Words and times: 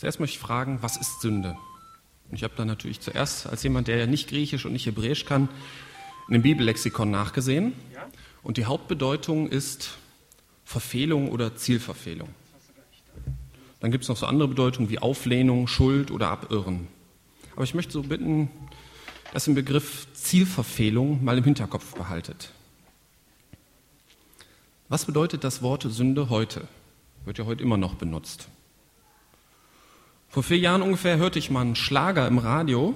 Zuerst 0.00 0.18
möchte 0.18 0.36
ich 0.36 0.40
fragen, 0.40 0.78
was 0.80 0.96
ist 0.96 1.20
Sünde? 1.20 1.58
Und 2.30 2.34
ich 2.34 2.42
habe 2.42 2.54
da 2.56 2.64
natürlich 2.64 3.00
zuerst 3.00 3.46
als 3.46 3.62
jemand, 3.62 3.86
der 3.86 3.98
ja 3.98 4.06
nicht 4.06 4.30
Griechisch 4.30 4.64
und 4.64 4.72
nicht 4.72 4.86
Hebräisch 4.86 5.26
kann, 5.26 5.50
in 6.26 6.32
dem 6.32 6.40
Bibellexikon 6.40 7.10
nachgesehen. 7.10 7.74
Und 8.42 8.56
die 8.56 8.64
Hauptbedeutung 8.64 9.46
ist 9.46 9.98
Verfehlung 10.64 11.30
oder 11.30 11.54
Zielverfehlung. 11.54 12.30
Dann 13.80 13.90
gibt 13.90 14.04
es 14.04 14.08
noch 14.08 14.16
so 14.16 14.24
andere 14.24 14.48
Bedeutungen 14.48 14.88
wie 14.88 14.98
Auflehnung, 14.98 15.66
Schuld 15.66 16.10
oder 16.10 16.30
Abirren. 16.30 16.88
Aber 17.54 17.64
ich 17.64 17.74
möchte 17.74 17.92
so 17.92 18.02
bitten, 18.02 18.48
dass 19.34 19.46
ihr 19.46 19.52
den 19.52 19.56
Begriff 19.56 20.06
Zielverfehlung 20.14 21.22
mal 21.22 21.36
im 21.36 21.44
Hinterkopf 21.44 21.94
behaltet. 21.94 22.52
Was 24.88 25.04
bedeutet 25.04 25.44
das 25.44 25.60
Wort 25.60 25.82
Sünde 25.90 26.30
heute? 26.30 26.66
Wird 27.26 27.36
ja 27.36 27.44
heute 27.44 27.62
immer 27.62 27.76
noch 27.76 27.96
benutzt. 27.96 28.48
Vor 30.32 30.44
vier 30.44 30.58
Jahren 30.58 30.82
ungefähr 30.82 31.16
hörte 31.16 31.40
ich 31.40 31.50
mal 31.50 31.62
einen 31.62 31.74
Schlager 31.74 32.28
im 32.28 32.38
Radio, 32.38 32.94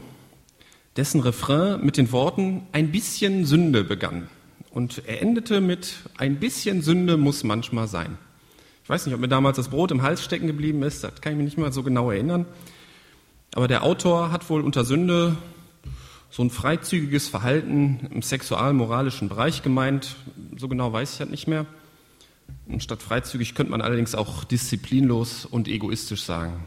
dessen 0.97 1.20
Refrain 1.20 1.84
mit 1.84 1.97
den 1.97 2.12
Worten 2.12 2.62
ein 2.70 2.93
bisschen 2.93 3.45
Sünde 3.45 3.83
begann. 3.83 4.29
Und 4.70 5.02
er 5.05 5.20
endete 5.20 5.60
mit 5.60 5.97
ein 6.16 6.38
bisschen 6.38 6.80
Sünde 6.80 7.16
muss 7.16 7.43
manchmal 7.43 7.88
sein. 7.88 8.19
Ich 8.84 8.88
weiß 8.88 9.05
nicht, 9.05 9.16
ob 9.16 9.20
mir 9.20 9.27
damals 9.27 9.57
das 9.57 9.70
Brot 9.70 9.91
im 9.91 10.02
Hals 10.02 10.23
stecken 10.23 10.47
geblieben 10.47 10.84
ist, 10.84 11.02
das 11.02 11.20
kann 11.20 11.33
ich 11.33 11.38
mich 11.38 11.47
nicht 11.47 11.59
mehr 11.59 11.73
so 11.73 11.83
genau 11.83 12.12
erinnern. 12.12 12.47
Aber 13.57 13.66
der 13.66 13.82
Autor 13.82 14.30
hat 14.30 14.48
wohl 14.48 14.60
unter 14.60 14.85
Sünde 14.85 15.37
so 16.30 16.41
ein 16.41 16.51
freizügiges 16.51 17.27
Verhalten 17.27 18.10
im 18.12 18.23
sexual-moralischen 18.23 19.29
Bereich 19.29 19.65
gemeint. 19.65 20.15
So 20.57 20.69
genau 20.69 20.93
weiß 20.93 21.15
ich 21.15 21.19
das 21.19 21.30
nicht 21.30 21.48
mehr. 21.48 21.66
Und 22.69 22.80
statt 22.80 23.02
freizügig 23.02 23.57
könnte 23.57 23.73
man 23.73 23.80
allerdings 23.80 24.15
auch 24.15 24.45
disziplinlos 24.45 25.46
und 25.46 25.66
egoistisch 25.66 26.23
sagen. 26.23 26.62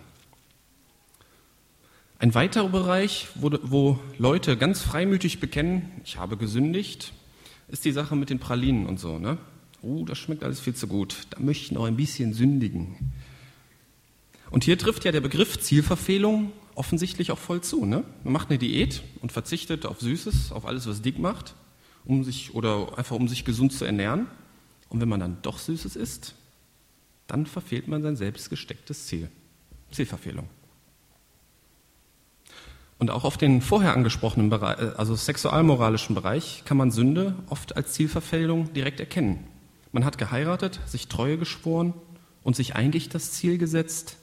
Ein 2.20 2.34
weiterer 2.34 2.70
Bereich, 2.70 3.27
wo, 3.35 3.52
wo 3.62 3.99
Leute 4.18 4.57
ganz 4.57 4.82
freimütig 4.82 5.40
bekennen, 5.40 5.91
ich 6.04 6.18
habe 6.18 6.35
gesündigt, 6.35 7.13
ist 7.68 7.85
die 7.85 7.91
Sache 7.91 8.15
mit 8.15 8.32
den 8.32 8.40
Pralinen 8.40 8.87
und 8.87 8.99
so. 8.99 9.20
Ne? 9.20 9.37
Oh, 9.84 10.04
das 10.04 10.18
schmeckt 10.18 10.43
alles 10.43 10.60
viel 10.60 10.73
zu 10.73 10.88
gut. 10.88 11.27
Da 11.29 11.40
möchte 11.40 11.65
ich 11.65 11.71
noch 11.71 11.85
ein 11.85 11.95
bisschen 11.95 12.34
sündigen. 12.34 13.13
Und 14.49 14.63
hier 14.63 14.79
trifft 14.79 15.05
ja 15.05 15.12
der 15.12 15.21
Begriff 15.21 15.60
Zielverfehlung 15.60 16.51
offensichtlich 16.73 17.32
auch 17.32 17.38
voll 17.38 17.62
zu. 17.62 17.85
Ne? 17.85 18.04
Man 18.23 18.34
macht 18.34 18.49
eine 18.49 18.57
Diät 18.57 19.04
und 19.21 19.32
verzichtet 19.32 19.85
auf 19.85 19.99
Süßes, 19.99 20.51
auf 20.51 20.65
alles, 20.65 20.88
was 20.88 21.04
dick 21.04 21.20
macht, 21.20 21.54
um 22.04 22.23
sich 22.23 22.55
oder 22.55 22.98
einfach 22.98 23.15
um 23.15 23.27
sich 23.27 23.45
gesund 23.45 23.73
zu 23.73 23.85
ernähren. 23.85 24.26
Und 24.90 25.01
wenn 25.01 25.10
man 25.10 25.20
dann 25.20 25.38
doch 25.43 25.60
Süßes 25.60 25.95
isst, 25.95 26.34
dann 27.27 27.45
verfehlt 27.45 27.88
man 27.88 28.01
sein 28.01 28.15
selbst 28.15 28.49
gestecktes 28.49 29.05
Ziel. 29.05 29.29
Zielverfehlung. 29.91 30.49
Und 32.99 33.12
auch 33.12 33.23
auf 33.26 33.37
den 33.37 33.62
vorher 33.62 33.93
angesprochenen 33.93 34.49
Bereich, 34.49 34.79
äh, 34.79 34.91
also 34.98 35.15
sexualmoralischen 35.15 36.15
Bereich, 36.15 36.63
kann 36.65 36.77
man 36.77 36.91
Sünde 36.91 37.35
oft 37.49 37.76
als 37.76 37.93
Zielverfehlung 37.93 38.73
direkt 38.73 38.99
erkennen. 38.99 39.45
Man 39.91 40.04
hat 40.05 40.17
geheiratet, 40.17 40.79
sich 40.85 41.07
Treue 41.07 41.37
geschworen 41.37 41.93
und 42.43 42.55
sich 42.55 42.76
eigentlich 42.76 43.09
das 43.09 43.31
Ziel 43.31 43.57
gesetzt, 43.57 44.17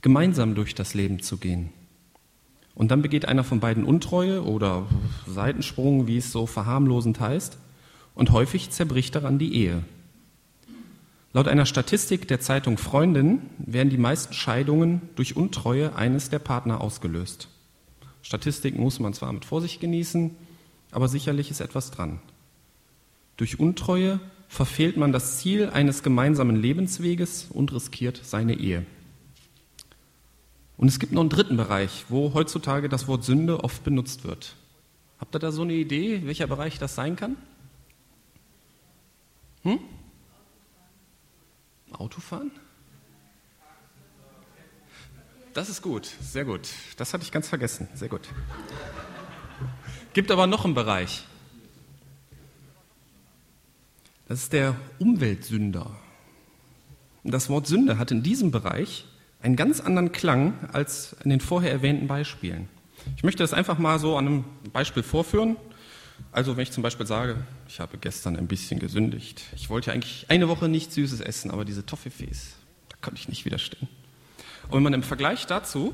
gemeinsam 0.00 0.54
durch 0.54 0.74
das 0.74 0.94
Leben 0.94 1.22
zu 1.22 1.38
gehen. 1.38 1.70
Und 2.74 2.90
dann 2.90 3.02
begeht 3.02 3.26
einer 3.26 3.44
von 3.44 3.60
beiden 3.60 3.84
Untreue 3.84 4.44
oder 4.44 4.86
Seitensprung, 5.26 6.06
wie 6.06 6.16
es 6.16 6.32
so 6.32 6.46
verharmlosend 6.46 7.20
heißt, 7.20 7.58
und 8.14 8.30
häufig 8.30 8.70
zerbricht 8.70 9.14
daran 9.14 9.38
die 9.38 9.54
Ehe. 9.54 9.84
Laut 11.34 11.48
einer 11.48 11.64
Statistik 11.64 12.28
der 12.28 12.40
Zeitung 12.40 12.76
Freundin 12.76 13.42
werden 13.58 13.88
die 13.88 13.98
meisten 13.98 14.34
Scheidungen 14.34 15.00
durch 15.16 15.34
Untreue 15.34 15.96
eines 15.96 16.28
der 16.28 16.38
Partner 16.38 16.82
ausgelöst. 16.82 17.48
Statistiken 18.22 18.80
muss 18.80 19.00
man 19.00 19.14
zwar 19.14 19.32
mit 19.32 19.44
Vorsicht 19.44 19.80
genießen, 19.80 20.34
aber 20.90 21.08
sicherlich 21.08 21.50
ist 21.50 21.60
etwas 21.60 21.90
dran. 21.90 22.20
Durch 23.36 23.58
Untreue 23.58 24.20
verfehlt 24.48 24.96
man 24.96 25.12
das 25.12 25.38
Ziel 25.38 25.70
eines 25.70 26.02
gemeinsamen 26.02 26.56
Lebensweges 26.56 27.48
und 27.50 27.72
riskiert 27.72 28.20
seine 28.22 28.54
Ehe. 28.54 28.84
Und 30.76 30.88
es 30.88 30.98
gibt 30.98 31.12
noch 31.12 31.20
einen 31.20 31.30
dritten 31.30 31.56
Bereich, 31.56 32.06
wo 32.08 32.34
heutzutage 32.34 32.88
das 32.88 33.08
Wort 33.08 33.24
Sünde 33.24 33.64
oft 33.64 33.84
benutzt 33.84 34.24
wird. 34.24 34.56
Habt 35.18 35.34
ihr 35.34 35.38
da 35.38 35.52
so 35.52 35.62
eine 35.62 35.74
Idee, 35.74 36.22
welcher 36.24 36.46
Bereich 36.46 36.78
das 36.78 36.94
sein 36.94 37.16
kann? 37.16 37.36
Hm? 39.62 39.78
Autofahren? 41.92 42.50
Das 45.54 45.68
ist 45.68 45.82
gut, 45.82 46.10
sehr 46.20 46.46
gut. 46.46 46.68
Das 46.96 47.12
hatte 47.12 47.24
ich 47.24 47.30
ganz 47.30 47.48
vergessen, 47.48 47.86
sehr 47.94 48.08
gut. 48.08 48.22
Gibt 50.14 50.30
aber 50.30 50.46
noch 50.46 50.64
einen 50.64 50.74
Bereich. 50.74 51.24
Das 54.28 54.44
ist 54.44 54.52
der 54.54 54.76
Umweltsünder. 54.98 55.90
das 57.24 57.50
Wort 57.50 57.66
Sünde 57.66 57.98
hat 57.98 58.10
in 58.10 58.22
diesem 58.22 58.50
Bereich 58.50 59.04
einen 59.42 59.56
ganz 59.56 59.80
anderen 59.80 60.12
Klang 60.12 60.54
als 60.72 61.14
in 61.22 61.28
den 61.28 61.40
vorher 61.40 61.70
erwähnten 61.70 62.06
Beispielen. 62.06 62.68
Ich 63.16 63.22
möchte 63.22 63.42
das 63.42 63.52
einfach 63.52 63.78
mal 63.78 63.98
so 63.98 64.16
an 64.16 64.26
einem 64.26 64.44
Beispiel 64.72 65.02
vorführen. 65.02 65.56
Also 66.30 66.56
wenn 66.56 66.62
ich 66.62 66.70
zum 66.70 66.82
Beispiel 66.82 67.06
sage, 67.06 67.36
ich 67.68 67.78
habe 67.80 67.98
gestern 67.98 68.36
ein 68.36 68.46
bisschen 68.46 68.78
gesündigt. 68.78 69.42
Ich 69.54 69.68
wollte 69.68 69.92
eigentlich 69.92 70.26
eine 70.28 70.48
Woche 70.48 70.68
nichts 70.68 70.94
Süßes 70.94 71.20
essen, 71.20 71.50
aber 71.50 71.64
diese 71.66 71.84
Toffifees, 71.84 72.54
da 72.88 72.96
konnte 73.02 73.20
ich 73.20 73.28
nicht 73.28 73.44
widerstehen. 73.44 73.88
Und 74.72 74.78
wenn 74.78 74.84
man 74.84 74.94
im 74.94 75.02
Vergleich 75.02 75.46
dazu, 75.46 75.92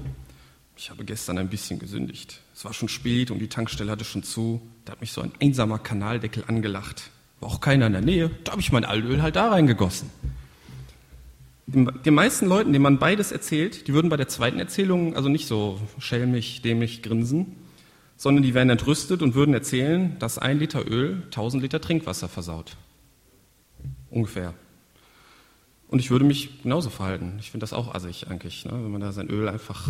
ich 0.77 0.91
habe 0.91 1.05
gestern 1.05 1.37
ein 1.37 1.49
bisschen 1.49 1.81
gesündigt. 1.81 2.41
Es 2.55 2.65
war 2.65 2.73
schon 2.73 2.89
spät 2.89 3.33
und 3.33 3.41
die 3.41 3.49
Tankstelle 3.49 3.91
hatte 3.91 4.05
schon 4.05 4.23
zu. 4.23 4.63
Da 4.85 4.93
hat 4.93 5.01
mich 5.01 5.11
so 5.11 5.21
ein 5.21 5.33
einsamer 5.43 5.81
Kanaldeckel 5.81 6.45
angelacht. 6.47 7.11
War 7.41 7.49
auch 7.49 7.61
keiner 7.61 7.89
in 7.89 7.93
der 7.93 8.03
Nähe. 8.03 8.31
Da 8.45 8.53
habe 8.53 8.61
ich 8.61 8.71
mein 8.71 8.85
Altöl 8.85 9.21
halt 9.21 9.35
da 9.35 9.49
reingegossen. 9.49 10.11
Den 11.67 12.15
meisten 12.15 12.47
Leuten, 12.47 12.73
denen 12.73 12.85
man 12.85 13.01
beides 13.01 13.33
erzählt, 13.33 13.89
die 13.89 13.95
würden 13.95 14.11
bei 14.11 14.17
der 14.17 14.29
zweiten 14.29 14.61
Erzählung 14.61 15.17
also 15.17 15.29
nicht 15.29 15.49
so 15.49 15.81
schelmig, 15.99 16.63
dämlich 16.63 17.03
grinsen, 17.03 17.57
sondern 18.17 18.45
die 18.45 18.55
wären 18.55 18.71
entrüstet 18.71 19.23
und 19.23 19.35
würden 19.35 19.55
erzählen, 19.55 20.17
dass 20.21 20.39
ein 20.39 20.61
Liter 20.61 20.89
Öl 20.89 21.25
1000 21.25 21.65
Liter 21.65 21.81
Trinkwasser 21.81 22.29
versaut. 22.29 22.77
Ungefähr. 24.09 24.55
Und 25.89 26.01
ich 26.01 26.11
würde 26.11 26.25
mich 26.25 26.63
genauso 26.63 26.91
verhalten. 26.91 27.37
Ich 27.41 27.51
finde 27.51 27.65
das 27.65 27.73
auch 27.73 27.95
assig 27.95 28.29
eigentlich, 28.29 28.65
ne, 28.65 28.73
wenn 28.73 28.91
man 28.91 29.01
da 29.01 29.13
sein 29.13 29.29
Öl 29.29 29.49
einfach 29.49 29.89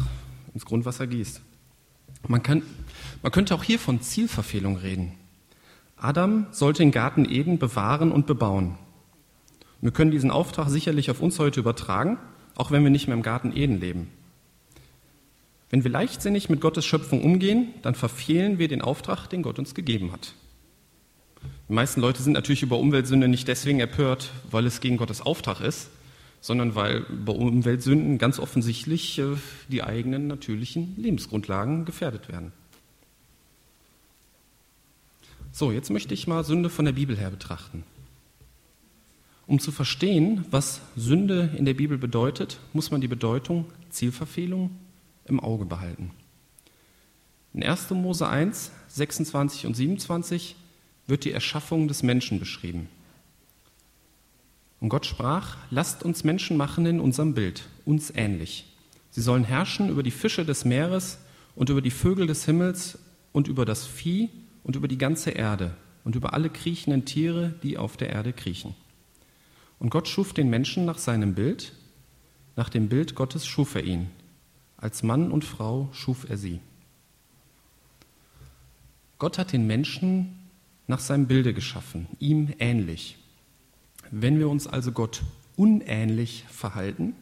ins 0.54 0.64
Grundwasser 0.64 1.06
gießt. 1.06 1.42
Man, 2.26 2.42
kann, 2.42 2.62
man 3.22 3.32
könnte 3.32 3.54
auch 3.54 3.64
hier 3.64 3.78
von 3.78 4.00
Zielverfehlung 4.00 4.76
reden. 4.76 5.12
Adam 5.97 6.47
sollte 6.53 6.82
den 6.82 6.92
Garten 6.92 7.28
Eden 7.28 7.59
bewahren 7.59 8.12
und 8.12 8.26
bebauen. 8.26 8.78
Wir 9.81 9.91
können 9.91 10.10
diesen 10.10 10.31
Auftrag 10.31 10.69
sicherlich 10.69 11.10
auf 11.10 11.20
uns 11.20 11.38
heute 11.38 11.60
übertragen, 11.60 12.19
auch 12.56 12.70
wenn 12.70 12.82
wir 12.82 12.91
nicht 12.91 13.06
mehr 13.06 13.16
im 13.16 13.22
Garten 13.22 13.56
Eden 13.56 13.80
leben. 13.80 14.09
Wenn 15.70 15.84
wir 15.84 15.91
leichtsinnig 15.91 16.48
mit 16.48 16.60
Gottes 16.60 16.86
Schöpfung 16.86 17.22
umgehen, 17.22 17.75
dann 17.82 17.94
verfehlen 17.94 18.59
wir 18.59 18.69
den 18.69 18.82
Auftrag, 18.82 19.26
den 19.28 19.42
Gott 19.42 19.59
uns 19.59 19.75
gegeben 19.75 20.12
hat. 20.12 20.34
Die 21.68 21.74
meisten 21.74 22.00
Leute 22.00 22.22
sind 22.22 22.32
natürlich 22.32 22.62
über 22.62 22.78
Umweltsünde 22.78 23.28
nicht 23.28 23.46
deswegen 23.46 23.80
empört, 23.80 24.30
weil 24.50 24.66
es 24.66 24.80
gegen 24.80 24.96
Gottes 24.96 25.20
Auftrag 25.20 25.60
ist, 25.60 25.90
sondern 26.40 26.74
weil 26.74 27.02
bei 27.02 27.32
Umweltsünden 27.32 28.16
ganz 28.16 28.38
offensichtlich 28.38 29.18
äh, 29.18 29.36
die 29.68 29.82
eigenen 29.82 30.28
natürlichen 30.28 30.94
Lebensgrundlagen 30.96 31.84
gefährdet 31.84 32.28
werden. 32.28 32.52
So, 35.52 35.72
jetzt 35.72 35.90
möchte 35.90 36.14
ich 36.14 36.26
mal 36.26 36.44
Sünde 36.44 36.70
von 36.70 36.84
der 36.84 36.92
Bibel 36.92 37.16
her 37.18 37.30
betrachten. 37.30 37.84
Um 39.46 39.58
zu 39.58 39.72
verstehen, 39.72 40.44
was 40.50 40.80
Sünde 40.94 41.50
in 41.56 41.64
der 41.64 41.74
Bibel 41.74 41.98
bedeutet, 41.98 42.58
muss 42.72 42.90
man 42.90 43.00
die 43.00 43.08
Bedeutung 43.08 43.66
Zielverfehlung 43.90 44.70
im 45.24 45.40
Auge 45.40 45.64
behalten. 45.64 46.12
In 47.54 47.62
1. 47.62 47.91
Mose 47.91 48.28
1, 48.28 48.71
26 48.88 49.66
und 49.66 49.74
27 49.74 50.54
wird 51.09 51.25
die 51.25 51.33
Erschaffung 51.33 51.89
des 51.89 52.05
Menschen 52.05 52.39
beschrieben. 52.39 52.89
Und 54.81 54.91
Gott 54.91 55.07
sprach, 55.07 55.57
lasst 55.71 56.05
uns 56.05 56.22
Menschen 56.22 56.57
machen 56.57 56.87
in 56.87 57.01
unserem 57.01 57.34
Bild, 57.34 57.69
uns 57.84 58.13
ähnlich. 58.15 58.66
Sie 59.10 59.22
sollen 59.22 59.43
herrschen 59.43 59.89
über 59.89 60.05
die 60.05 60.13
Fische 60.13 60.45
des 60.45 60.65
Meeres 60.65 61.19
und 61.57 61.71
über 61.71 61.83
die 61.83 61.91
Vögel 61.91 62.28
des 62.28 62.45
Himmels 62.45 62.99
und 63.33 63.49
über 63.49 63.65
das 63.65 63.84
Vieh 63.87 64.31
und 64.63 64.77
über 64.77 64.87
die 64.87 64.99
ganze 64.99 65.31
Erde 65.31 65.75
und 66.05 66.15
über 66.15 66.34
alle 66.34 66.51
kriechenden 66.51 67.05
Tiere, 67.05 67.55
die 67.63 67.78
auf 67.78 67.97
der 67.97 68.10
Erde 68.10 68.33
kriechen. 68.33 68.77
Und 69.81 69.91
Gott 69.91 70.09
schuf 70.09 70.33
den 70.33 70.51
Menschen 70.51 70.84
nach 70.84 70.99
seinem 70.99 71.34
Bild, 71.34 71.72
nach 72.55 72.69
dem 72.69 72.89
Bild 72.89 73.15
Gottes 73.15 73.47
schuf 73.47 73.75
er 73.75 73.84
ihn. 73.84 74.10
Als 74.77 75.03
Mann 75.03 75.33
und 75.33 75.45
Frau 75.45 75.89
schuf 75.93 76.28
er 76.28 76.37
sie. 76.37 76.60
Gott 79.19 79.39
hat 79.39 79.53
den 79.53 79.66
Menschen 79.66 80.39
nach 80.88 80.98
seinem 80.98 81.26
Bilde 81.26 81.54
geschaffen, 81.54 82.08
ihm 82.18 82.52
ähnlich. 82.58 83.16
Wenn 84.10 84.38
wir 84.38 84.48
uns 84.48 84.66
also 84.66 84.90
Gott 84.90 85.22
unähnlich 85.54 86.44
verhalten, 86.48 87.14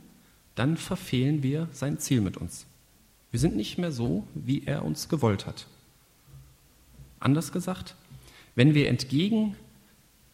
dann 0.55 0.77
verfehlen 0.77 1.43
wir 1.43 1.69
sein 1.73 1.99
Ziel 1.99 2.21
mit 2.21 2.37
uns. 2.37 2.67
Wir 3.31 3.41
sind 3.41 3.57
nicht 3.57 3.77
mehr 3.77 3.93
so, 3.93 4.27
wie 4.35 4.65
er 4.65 4.85
uns 4.85 5.09
gewollt 5.09 5.47
hat. 5.47 5.67
Anders 7.19 7.53
gesagt, 7.53 7.97
wenn 8.55 8.73
wir 8.73 8.89
entgegen 8.89 9.57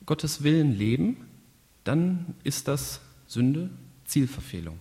Gottes 0.05 0.43
Willen 0.43 0.77
leben, 0.77 1.17
dann 1.85 2.35
ist 2.45 2.69
das 2.69 3.01
Sünde, 3.27 3.71
Zielverfehlung. 4.05 4.79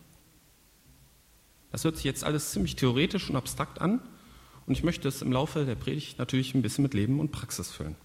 Das 1.72 1.86
hört 1.86 1.96
sich 1.96 2.06
jetzt 2.06 2.24
alles 2.24 2.52
ziemlich 2.52 2.76
theoretisch 2.76 3.30
und 3.30 3.38
abstrakt 3.38 3.80
an 3.80 4.02
und 4.66 4.74
ich 4.74 4.84
möchte 4.84 5.08
es 5.08 5.22
im 5.22 5.32
Laufe 5.32 5.66
der 5.66 5.76
Predigt 5.76 6.20
natürlich 6.20 6.54
ein 6.54 6.62
bisschen 6.62 6.84
mit 6.84 6.94
Leben 6.94 7.20
und 7.20 7.32
Praxis 7.32 7.72
füllen. 7.72 7.96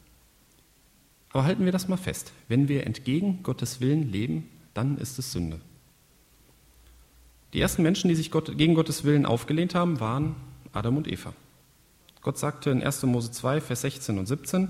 Aber 1.32 1.44
halten 1.44 1.64
wir 1.64 1.72
das 1.72 1.88
mal 1.88 1.96
fest. 1.96 2.32
Wenn 2.48 2.68
wir 2.68 2.86
entgegen 2.86 3.42
Gottes 3.42 3.80
Willen 3.80 4.10
leben, 4.10 4.48
dann 4.74 4.98
ist 4.98 5.18
es 5.18 5.32
Sünde. 5.32 5.60
Die 7.52 7.60
ersten 7.60 7.82
Menschen, 7.82 8.08
die 8.08 8.14
sich 8.14 8.30
Gott, 8.30 8.56
gegen 8.58 8.74
Gottes 8.74 9.04
Willen 9.04 9.26
aufgelehnt 9.26 9.74
haben, 9.74 10.00
waren 10.00 10.36
Adam 10.72 10.96
und 10.96 11.08
Eva. 11.08 11.32
Gott 12.22 12.38
sagte 12.38 12.70
in 12.70 12.82
1. 12.82 13.04
Mose 13.04 13.30
2, 13.30 13.60
Vers 13.60 13.82
16 13.82 14.18
und 14.18 14.26
17, 14.26 14.68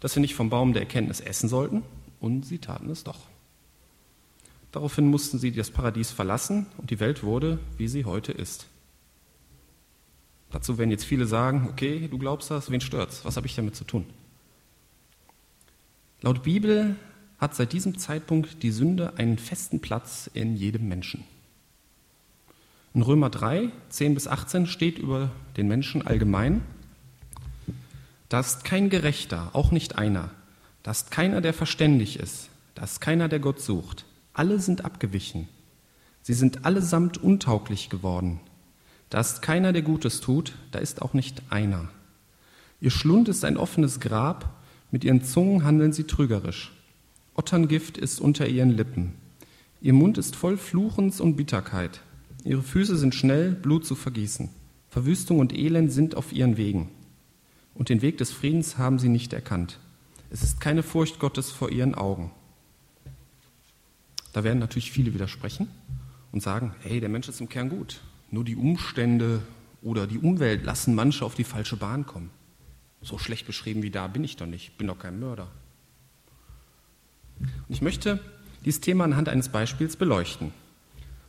dass 0.00 0.12
sie 0.12 0.20
nicht 0.20 0.34
vom 0.34 0.50
Baum 0.50 0.72
der 0.72 0.82
Erkenntnis 0.82 1.20
essen 1.20 1.48
sollten, 1.48 1.82
und 2.20 2.44
sie 2.44 2.58
taten 2.58 2.90
es 2.90 3.04
doch. 3.04 3.20
Daraufhin 4.72 5.08
mussten 5.08 5.38
sie 5.38 5.52
das 5.52 5.70
Paradies 5.70 6.10
verlassen 6.10 6.66
und 6.76 6.90
die 6.90 7.00
Welt 7.00 7.22
wurde, 7.22 7.58
wie 7.78 7.88
sie 7.88 8.04
heute 8.04 8.32
ist. 8.32 8.66
Dazu 10.50 10.78
werden 10.78 10.90
jetzt 10.90 11.04
viele 11.04 11.26
sagen, 11.26 11.68
okay, 11.70 12.08
du 12.08 12.18
glaubst 12.18 12.50
das, 12.50 12.70
wen 12.70 12.80
stört's? 12.80 13.24
Was 13.24 13.36
habe 13.36 13.46
ich 13.46 13.54
damit 13.54 13.76
zu 13.76 13.84
tun? 13.84 14.06
Laut 16.26 16.42
Bibel 16.42 16.96
hat 17.38 17.54
seit 17.54 17.72
diesem 17.72 17.98
Zeitpunkt 17.98 18.64
die 18.64 18.72
Sünde 18.72 19.12
einen 19.16 19.38
festen 19.38 19.78
Platz 19.78 20.28
in 20.34 20.56
jedem 20.56 20.88
Menschen. 20.88 21.22
In 22.94 23.02
Römer 23.02 23.30
3, 23.30 23.70
10 23.90 24.14
bis 24.14 24.26
18 24.26 24.66
steht 24.66 24.98
über 24.98 25.30
den 25.56 25.68
Menschen 25.68 26.04
allgemein, 26.04 26.62
da 28.28 28.40
ist 28.40 28.64
kein 28.64 28.90
Gerechter, 28.90 29.50
auch 29.52 29.70
nicht 29.70 29.98
einer, 29.98 30.30
da 30.82 30.90
ist 30.90 31.12
keiner, 31.12 31.40
der 31.40 31.54
verständig 31.54 32.18
ist, 32.18 32.48
da 32.74 32.82
ist 32.82 33.00
keiner, 33.00 33.28
der 33.28 33.38
Gott 33.38 33.60
sucht. 33.60 34.04
Alle 34.32 34.58
sind 34.58 34.84
abgewichen. 34.84 35.46
Sie 36.22 36.34
sind 36.34 36.64
allesamt 36.64 37.18
untauglich 37.18 37.88
geworden. 37.88 38.40
Da 39.10 39.20
ist 39.20 39.42
keiner, 39.42 39.72
der 39.72 39.82
Gutes 39.82 40.20
tut, 40.20 40.56
da 40.72 40.80
ist 40.80 41.02
auch 41.02 41.14
nicht 41.14 41.44
einer. 41.50 41.88
Ihr 42.80 42.90
Schlund 42.90 43.28
ist 43.28 43.44
ein 43.44 43.56
offenes 43.56 44.00
Grab, 44.00 44.55
mit 44.96 45.04
ihren 45.04 45.22
Zungen 45.22 45.62
handeln 45.62 45.92
sie 45.92 46.04
trügerisch. 46.04 46.72
Otterngift 47.34 47.98
ist 47.98 48.18
unter 48.18 48.48
ihren 48.48 48.70
Lippen. 48.70 49.12
Ihr 49.82 49.92
Mund 49.92 50.16
ist 50.16 50.34
voll 50.34 50.56
Fluchens 50.56 51.20
und 51.20 51.36
Bitterkeit. 51.36 52.00
Ihre 52.44 52.62
Füße 52.62 52.96
sind 52.96 53.14
schnell, 53.14 53.52
Blut 53.52 53.84
zu 53.84 53.94
vergießen. 53.94 54.48
Verwüstung 54.88 55.38
und 55.38 55.52
Elend 55.52 55.92
sind 55.92 56.14
auf 56.14 56.32
ihren 56.32 56.56
Wegen. 56.56 56.88
Und 57.74 57.90
den 57.90 58.00
Weg 58.00 58.16
des 58.16 58.32
Friedens 58.32 58.78
haben 58.78 58.98
sie 58.98 59.10
nicht 59.10 59.34
erkannt. 59.34 59.80
Es 60.30 60.42
ist 60.42 60.62
keine 60.62 60.82
Furcht 60.82 61.18
Gottes 61.18 61.50
vor 61.50 61.70
ihren 61.70 61.94
Augen. 61.94 62.30
Da 64.32 64.44
werden 64.44 64.60
natürlich 64.60 64.92
viele 64.92 65.12
widersprechen 65.12 65.68
und 66.32 66.42
sagen, 66.42 66.74
hey, 66.80 67.00
der 67.00 67.10
Mensch 67.10 67.28
ist 67.28 67.42
im 67.42 67.50
Kern 67.50 67.68
gut. 67.68 68.00
Nur 68.30 68.44
die 68.44 68.56
Umstände 68.56 69.42
oder 69.82 70.06
die 70.06 70.20
Umwelt 70.20 70.64
lassen 70.64 70.94
manche 70.94 71.22
auf 71.22 71.34
die 71.34 71.44
falsche 71.44 71.76
Bahn 71.76 72.06
kommen. 72.06 72.30
So 73.06 73.18
schlecht 73.18 73.46
beschrieben 73.46 73.84
wie 73.84 73.90
da 73.90 74.08
bin 74.08 74.24
ich 74.24 74.34
doch 74.36 74.46
nicht, 74.46 74.76
bin 74.78 74.88
doch 74.88 74.98
kein 74.98 75.20
Mörder. 75.20 75.46
Und 77.38 77.48
ich 77.68 77.80
möchte 77.80 78.18
dieses 78.64 78.80
Thema 78.80 79.04
anhand 79.04 79.28
eines 79.28 79.48
Beispiels 79.48 79.94
beleuchten. 79.94 80.52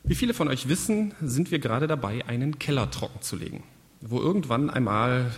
Wie 0.03 0.15
viele 0.15 0.33
von 0.33 0.47
euch 0.47 0.69
wissen, 0.69 1.13
sind 1.21 1.51
wir 1.51 1.59
gerade 1.59 1.85
dabei, 1.85 2.25
einen 2.25 2.57
Keller 2.57 2.89
trocken 2.89 3.21
zu 3.21 3.35
legen, 3.35 3.63
wo 4.01 4.19
irgendwann 4.19 4.71
einmal, 4.71 5.31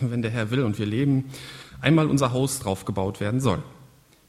wenn 0.00 0.22
der 0.22 0.30
Herr 0.30 0.50
will 0.50 0.62
und 0.62 0.78
wir 0.78 0.86
leben, 0.86 1.26
einmal 1.82 2.06
unser 2.06 2.32
Haus 2.32 2.60
drauf 2.60 2.86
gebaut 2.86 3.20
werden 3.20 3.40
soll. 3.40 3.62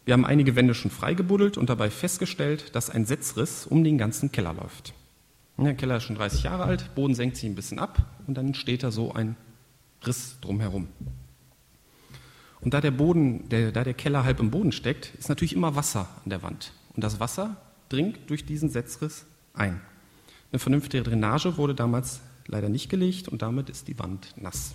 Wir 0.04 0.13
haben 0.13 0.25
einige 0.25 0.58
Wände 0.58 0.74
schon 0.74 0.92
freigebuddelt 0.92 1.58
und 1.58 1.69
dabei 1.69 1.90
festgestellt, 1.90 2.75
dass 2.75 2.90
ein 2.90 3.06
Setzriss 3.06 3.66
um 3.66 3.86
den 3.86 3.98
ganzen 3.98 4.30
Keller 4.34 4.54
läuft. 4.54 4.94
Der 5.58 5.74
Keller 5.74 5.98
ist 5.98 6.04
schon 6.04 6.18
30 6.18 6.44
Jahre 6.44 6.66
alt, 6.66 6.94
Boden 6.96 7.16
senkt 7.16 7.38
sich 7.38 7.46
ein 7.46 7.56
bisschen 7.56 7.80
ab 7.80 8.06
und 8.28 8.36
dann 8.36 8.56
steht 8.56 8.84
da 8.84 8.92
so 8.92 9.13
ein 9.13 9.38
Riss 10.06 10.38
drumherum. 10.42 10.90
Und 12.66 12.74
da 12.74 12.82
der, 12.82 12.90
Boden, 12.90 13.48
der, 13.50 13.72
da 13.72 13.84
der 13.84 13.94
Keller 13.94 14.24
halb 14.24 14.40
im 14.40 14.50
Boden 14.50 14.72
steckt, 14.72 15.14
ist 15.20 15.30
natürlich 15.30 15.54
immer 15.54 15.76
Wasser 15.76 16.10
an 16.24 16.32
der 16.32 16.42
Wand. 16.42 16.74
Und 16.96 17.04
das 17.04 17.20
Wasser 17.20 17.58
dringt 17.90 18.28
durch 18.28 18.44
diesen 18.44 18.70
Setzriss 18.70 19.28
ein. 19.54 19.80
Eine 20.52 20.58
vernünftige 20.58 21.04
Drainage 21.04 21.58
wurde 21.58 21.76
damals 21.76 22.22
leider 22.48 22.68
nicht 22.68 22.90
gelegt 22.90 23.28
und 23.28 23.44
damit 23.44 23.70
ist 23.70 23.88
die 23.88 24.00
Wand 24.00 24.34
nass. 24.36 24.74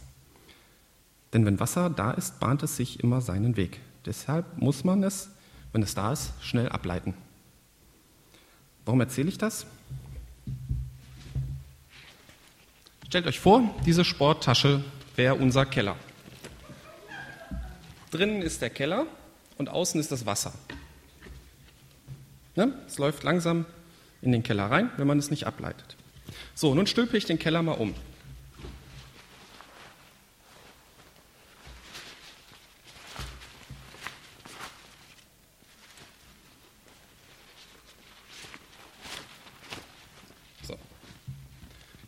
Denn 1.32 1.44
wenn 1.44 1.58
Wasser 1.58 1.90
da 1.90 2.12
ist, 2.12 2.38
bahnt 2.38 2.62
es 2.62 2.76
sich 2.76 3.02
immer 3.02 3.20
seinen 3.20 3.56
Weg. 3.56 3.80
Deshalb 4.06 4.56
muss 4.56 4.84
man 4.84 5.02
es, 5.02 5.28
wenn 5.72 5.82
es 5.82 5.96
da 5.96 6.12
ist, 6.12 6.32
schnell 6.40 6.68
ableiten. 6.68 7.14
Warum 8.84 9.00
erzähle 9.00 9.30
ich 9.30 9.38
das? 9.38 9.66
Stellt 13.08 13.26
euch 13.26 13.40
vor, 13.40 13.62
diese 13.84 14.04
Sporttasche 14.04 14.84
wäre 15.16 15.34
unser 15.34 15.66
Keller. 15.66 15.96
Drinnen 18.10 18.42
ist 18.42 18.60
der 18.60 18.70
Keller 18.70 19.06
und 19.56 19.68
außen 19.68 20.00
ist 20.00 20.10
das 20.10 20.26
Wasser. 20.26 20.52
Ne? 22.56 22.74
Es 22.86 22.98
läuft 22.98 23.22
langsam 23.22 23.66
in 24.20 24.32
den 24.32 24.42
Keller 24.42 24.70
rein, 24.70 24.90
wenn 24.96 25.06
man 25.06 25.18
es 25.18 25.30
nicht 25.30 25.46
ableitet. 25.46 25.96
So, 26.54 26.74
nun 26.74 26.86
stülpe 26.86 27.16
ich 27.16 27.24
den 27.24 27.38
Keller 27.38 27.62
mal 27.62 27.72
um. 27.72 27.94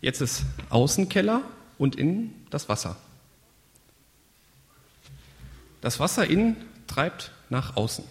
Jetzt 0.01 0.21
ist 0.21 0.43
Außenkeller 0.69 1.43
und 1.79 1.95
innen 1.95 2.45
das 2.51 2.69
Wasser. 2.69 2.97
Das 5.83 6.01
Wasser 6.01 6.27
innen 6.27 6.57
treibt 6.87 7.33
nach 7.51 7.77
außen. 7.77 8.05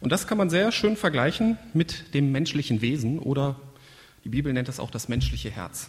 Und 0.00 0.10
das 0.10 0.26
kann 0.26 0.36
man 0.36 0.50
sehr 0.50 0.70
schön 0.72 0.96
vergleichen 0.96 1.56
mit 1.72 2.12
dem 2.12 2.30
menschlichen 2.32 2.82
Wesen 2.82 3.18
oder 3.18 3.56
die 4.24 4.28
Bibel 4.28 4.52
nennt 4.52 4.68
das 4.68 4.80
auch 4.80 4.90
das 4.90 5.08
menschliche 5.08 5.50
Herz. 5.50 5.88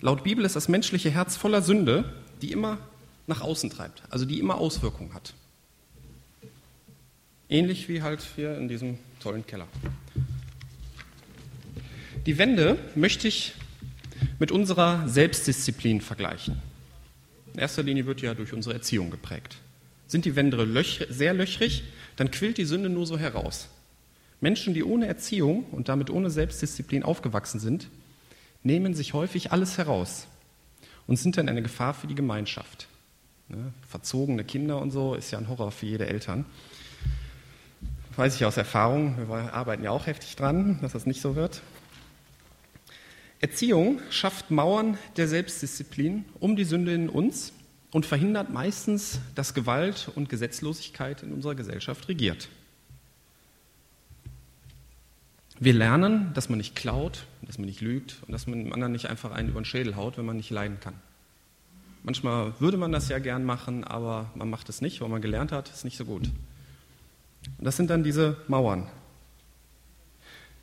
Laut 0.00 0.24
Bibel 0.24 0.44
ist 0.44 0.56
das 0.56 0.68
menschliche 0.68 1.10
Herz 1.10 1.36
voller 1.36 1.60
Sünde, 1.60 2.10
die 2.40 2.52
immer 2.52 2.78
nach 3.26 3.40
außen 3.40 3.68
treibt, 3.68 4.02
also 4.08 4.24
die 4.24 4.38
immer 4.38 4.56
Auswirkungen 4.56 5.12
hat. 5.12 5.34
Ähnlich 7.48 7.88
wie 7.88 8.02
halt 8.02 8.24
hier 8.36 8.56
in 8.56 8.68
diesem 8.68 8.98
tollen 9.20 9.46
Keller. 9.46 9.66
Die 12.26 12.38
Wände 12.38 12.78
möchte 12.94 13.26
ich 13.28 13.54
mit 14.38 14.52
unserer 14.52 15.08
Selbstdisziplin 15.08 16.00
vergleichen. 16.00 16.60
In 17.54 17.60
erster 17.60 17.82
Linie 17.82 18.06
wird 18.06 18.20
ja 18.20 18.34
durch 18.34 18.52
unsere 18.52 18.74
Erziehung 18.74 19.10
geprägt. 19.10 19.56
Sind 20.06 20.24
die 20.24 20.36
Wände 20.36 20.62
löch 20.64 21.06
sehr 21.10 21.34
löchrig, 21.34 21.84
dann 22.16 22.30
quillt 22.30 22.58
die 22.58 22.64
Sünde 22.64 22.88
nur 22.88 23.06
so 23.06 23.18
heraus. 23.18 23.68
Menschen, 24.40 24.74
die 24.74 24.84
ohne 24.84 25.06
Erziehung 25.06 25.64
und 25.72 25.88
damit 25.88 26.10
ohne 26.10 26.30
Selbstdisziplin 26.30 27.02
aufgewachsen 27.02 27.58
sind, 27.58 27.88
nehmen 28.62 28.94
sich 28.94 29.14
häufig 29.14 29.52
alles 29.52 29.78
heraus 29.78 30.26
und 31.06 31.16
sind 31.16 31.36
dann 31.36 31.48
eine 31.48 31.62
Gefahr 31.62 31.94
für 31.94 32.06
die 32.06 32.14
Gemeinschaft. 32.14 32.88
Ne? 33.48 33.72
Verzogene 33.88 34.44
Kinder 34.44 34.80
und 34.80 34.90
so 34.90 35.14
ist 35.14 35.30
ja 35.30 35.38
ein 35.38 35.48
Horror 35.48 35.70
für 35.70 35.86
jede 35.86 36.06
Eltern. 36.06 36.44
Weiß 38.16 38.34
ich 38.34 38.44
aus 38.44 38.56
Erfahrung, 38.56 39.28
wir 39.28 39.52
arbeiten 39.52 39.84
ja 39.84 39.90
auch 39.90 40.06
heftig 40.06 40.36
dran, 40.36 40.78
dass 40.80 40.92
das 40.92 41.06
nicht 41.06 41.20
so 41.20 41.36
wird. 41.36 41.62
Erziehung 43.40 44.00
schafft 44.10 44.50
Mauern 44.50 44.96
der 45.16 45.28
Selbstdisziplin 45.28 46.24
um 46.40 46.56
die 46.56 46.64
Sünde 46.64 46.94
in 46.94 47.08
uns 47.08 47.52
und 47.90 48.06
verhindert 48.06 48.50
meistens, 48.50 49.20
dass 49.34 49.54
Gewalt 49.54 50.10
und 50.14 50.28
Gesetzlosigkeit 50.28 51.22
in 51.22 51.32
unserer 51.32 51.54
Gesellschaft 51.54 52.08
regiert. 52.08 52.48
Wir 55.58 55.72
lernen, 55.72 56.32
dass 56.34 56.48
man 56.48 56.58
nicht 56.58 56.76
klaut, 56.76 57.24
dass 57.42 57.58
man 57.58 57.66
nicht 57.66 57.80
lügt 57.80 58.18
und 58.26 58.32
dass 58.32 58.46
man 58.46 58.58
dem 58.58 58.72
anderen 58.72 58.92
nicht 58.92 59.08
einfach 59.08 59.30
einen 59.30 59.48
über 59.48 59.60
den 59.60 59.64
Schädel 59.64 59.96
haut, 59.96 60.18
wenn 60.18 60.26
man 60.26 60.36
nicht 60.36 60.50
leiden 60.50 60.80
kann. 60.80 60.94
Manchmal 62.02 62.52
würde 62.60 62.76
man 62.76 62.92
das 62.92 63.08
ja 63.08 63.18
gern 63.18 63.44
machen, 63.44 63.82
aber 63.82 64.30
man 64.34 64.50
macht 64.50 64.68
es 64.68 64.80
nicht, 64.80 65.00
weil 65.00 65.08
man 65.08 65.22
gelernt 65.22 65.52
hat, 65.52 65.70
ist 65.70 65.84
nicht 65.84 65.96
so 65.96 66.04
gut. 66.04 66.30
Und 67.58 67.64
das 67.64 67.76
sind 67.76 67.88
dann 67.90 68.04
diese 68.04 68.36
Mauern. 68.48 68.86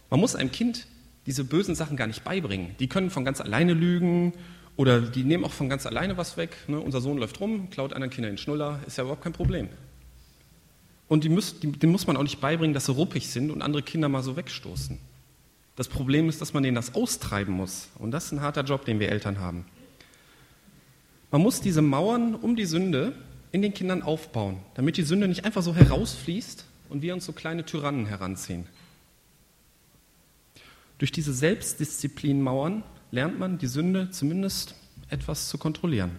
Man 0.09 0.19
muss 0.19 0.35
einem 0.35 0.51
Kind 0.51 0.87
diese 1.25 1.43
bösen 1.43 1.75
Sachen 1.75 1.97
gar 1.97 2.07
nicht 2.07 2.23
beibringen. 2.23 2.75
Die 2.79 2.87
können 2.87 3.09
von 3.09 3.25
ganz 3.25 3.41
alleine 3.41 3.73
lügen 3.73 4.33
oder 4.75 5.01
die 5.01 5.23
nehmen 5.23 5.45
auch 5.45 5.51
von 5.51 5.69
ganz 5.69 5.85
alleine 5.85 6.17
was 6.17 6.37
weg. 6.37 6.55
Ne? 6.67 6.79
Unser 6.79 7.01
Sohn 7.01 7.17
läuft 7.17 7.39
rum, 7.39 7.69
klaut 7.69 7.93
anderen 7.93 8.11
Kindern 8.11 8.33
den 8.33 8.37
Schnuller, 8.37 8.79
ist 8.87 8.97
ja 8.97 9.03
überhaupt 9.03 9.23
kein 9.23 9.33
Problem. 9.33 9.69
Und 11.07 11.23
die 11.23 11.29
muss, 11.29 11.59
die, 11.59 11.71
dem 11.71 11.91
muss 11.91 12.07
man 12.07 12.17
auch 12.17 12.23
nicht 12.23 12.41
beibringen, 12.41 12.73
dass 12.73 12.85
sie 12.85 12.91
ruppig 12.91 13.29
sind 13.29 13.51
und 13.51 13.61
andere 13.61 13.83
Kinder 13.83 14.09
mal 14.09 14.23
so 14.23 14.35
wegstoßen. 14.35 14.97
Das 15.75 15.87
Problem 15.87 16.29
ist, 16.29 16.41
dass 16.41 16.53
man 16.53 16.63
denen 16.63 16.75
das 16.75 16.95
austreiben 16.95 17.53
muss. 17.53 17.89
Und 17.99 18.11
das 18.11 18.25
ist 18.25 18.31
ein 18.31 18.41
harter 18.41 18.63
Job, 18.63 18.85
den 18.85 18.99
wir 18.99 19.09
Eltern 19.09 19.39
haben. 19.39 19.65
Man 21.31 21.41
muss 21.41 21.61
diese 21.61 21.81
Mauern 21.81 22.35
um 22.35 22.55
die 22.55 22.65
Sünde 22.65 23.13
in 23.51 23.61
den 23.61 23.73
Kindern 23.73 24.01
aufbauen, 24.01 24.57
damit 24.75 24.97
die 24.97 25.03
Sünde 25.03 25.27
nicht 25.27 25.45
einfach 25.45 25.63
so 25.63 25.75
herausfließt 25.75 26.65
und 26.89 27.01
wir 27.01 27.13
uns 27.13 27.25
so 27.25 27.33
kleine 27.33 27.65
Tyrannen 27.65 28.05
heranziehen. 28.05 28.67
Durch 30.99 31.11
diese 31.11 31.33
Selbstdisziplinmauern 31.33 32.83
lernt 33.13 33.37
man, 33.37 33.59
die 33.59 33.67
Sünde 33.67 34.09
zumindest 34.09 34.73
etwas 35.07 35.47
zu 35.47 35.59
kontrollieren. 35.59 36.17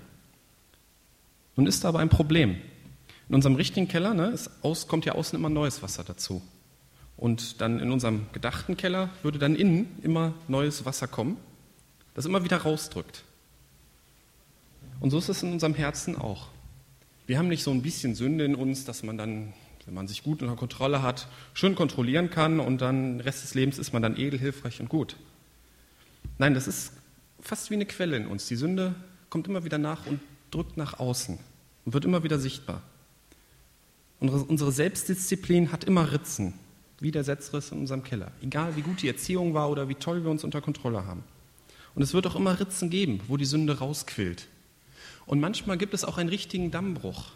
Nun 1.57 1.67
ist 1.67 1.83
da 1.83 1.89
aber 1.89 1.99
ein 1.99 2.09
Problem. 2.09 2.57
In 3.29 3.35
unserem 3.35 3.57
richtigen 3.57 3.89
Keller 3.89 4.15
ne, 4.15 4.39
aus, 4.63 4.87
kommt 4.87 5.05
ja 5.05 5.15
außen 5.15 5.37
immer 5.37 5.49
neues 5.49 5.83
Wasser 5.83 6.05
dazu. 6.05 6.41
Und 7.17 7.61
dann 7.61 7.81
in 7.81 7.91
unserem 7.91 8.27
gedachten 8.33 8.77
Keller 8.77 9.11
würde 9.25 9.41
dann 9.41 9.57
innen 9.57 9.99
immer 10.03 10.35
neues 10.47 10.85
Wasser 10.85 11.09
kommen, 11.09 11.37
das 12.15 12.27
immer 12.27 12.45
wieder 12.45 12.59
rausdrückt. 12.59 13.25
Und 15.01 15.11
so 15.11 15.19
ist 15.19 15.29
es 15.29 15.43
in 15.43 15.51
unserem 15.51 15.75
Herzen 15.75 16.17
auch. 16.17 16.47
Wir 17.27 17.39
haben 17.39 17.49
nicht 17.49 17.65
so 17.65 17.73
ein 17.73 17.83
bisschen 17.83 18.15
Sünde 18.15 18.45
in 18.45 18.55
uns, 18.55 18.85
dass 18.85 19.03
man 19.03 19.19
dann, 19.19 19.53
wenn 19.87 19.95
man 19.95 20.07
sich 20.07 20.23
gut 20.23 20.43
unter 20.43 20.55
Kontrolle 20.55 21.03
hat, 21.03 21.27
schön 21.55 21.75
kontrollieren 21.75 22.31
kann 22.31 22.61
und 22.61 22.81
dann 22.81 23.19
den 23.19 23.21
Rest 23.21 23.43
des 23.43 23.55
Lebens 23.55 23.79
ist 23.79 23.93
man 23.93 24.03
dann 24.03 24.17
edel, 24.17 24.39
hilfreich 24.39 24.81
und 24.81 24.89
gut. 24.89 25.17
Nein, 26.39 26.55
das 26.55 26.67
ist 26.67 26.93
fast 27.41 27.71
wie 27.71 27.75
eine 27.75 27.87
Quelle 27.87 28.17
in 28.17 28.27
uns. 28.27 28.49
Die 28.49 28.57
Sünde 28.57 28.95
kommt 29.31 29.47
immer 29.47 29.65
wieder 29.65 29.79
nach 29.79 30.07
und 30.07 30.21
drückt 30.51 30.77
nach 30.77 30.99
außen 30.99 31.39
und 31.85 31.93
wird 31.93 32.05
immer 32.05 32.23
wieder 32.25 32.39
sichtbar. 32.39 32.83
Unsere 34.21 34.73
Selbstdisziplin 34.73 35.71
hat 35.71 35.85
immer 35.85 36.13
Ritzen, 36.13 36.55
wie 36.99 37.11
der 37.11 37.25
Setzriss 37.25 37.73
in 37.73 37.79
unserem 37.79 38.03
Keller. 38.03 38.33
Egal 38.43 38.75
wie 38.77 38.83
gut 38.83 39.03
die 39.03 39.09
Erziehung 39.09 39.55
war 39.55 39.71
oder 39.71 39.89
wie 39.89 39.95
toll 39.95 40.25
wir 40.25 40.31
uns 40.31 40.45
unter 40.45 40.61
Kontrolle 40.61 41.07
haben. 41.07 41.23
Und 41.95 42.03
es 42.03 42.15
wird 42.15 42.27
auch 42.27 42.37
immer 42.37 42.59
Ritzen 42.59 42.91
geben, 42.91 43.21
wo 43.29 43.37
die 43.37 43.45
Sünde 43.45 43.79
rausquillt. 43.79 44.49
Und 45.27 45.41
manchmal 45.41 45.79
gibt 45.79 45.95
es 45.95 46.05
auch 46.05 46.19
einen 46.19 46.29
richtigen 46.29 46.71
Dammbruch, 46.71 47.27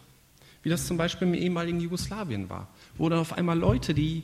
wie 0.63 0.69
das 0.69 0.87
zum 0.87 0.97
Beispiel 0.97 1.27
im 1.27 1.33
ehemaligen 1.33 1.79
Jugoslawien 1.79 2.49
war, 2.49 2.67
wo 2.97 3.07
dann 3.07 3.19
auf 3.19 3.33
einmal 3.33 3.57
Leute, 3.57 3.93
die 3.93 4.23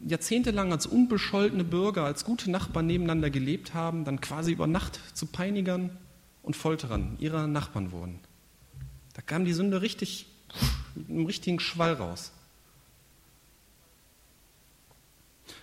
jahrzehntelang 0.00 0.72
als 0.72 0.86
unbescholtene 0.86 1.64
Bürger, 1.64 2.04
als 2.04 2.24
gute 2.24 2.50
Nachbarn 2.50 2.86
nebeneinander 2.86 3.30
gelebt 3.30 3.74
haben, 3.74 4.04
dann 4.04 4.20
quasi 4.20 4.52
über 4.52 4.66
Nacht 4.66 5.00
zu 5.14 5.26
Peinigern 5.26 5.96
und 6.42 6.56
Folterern 6.56 7.16
ihrer 7.18 7.46
Nachbarn 7.46 7.92
wurden. 7.92 8.20
Da 9.14 9.22
kam 9.22 9.44
die 9.44 9.52
Sünde 9.52 9.82
richtig 9.82 10.26
mit 10.94 11.08
einem 11.08 11.26
richtigen 11.26 11.60
Schwall 11.60 11.94
raus. 11.94 12.32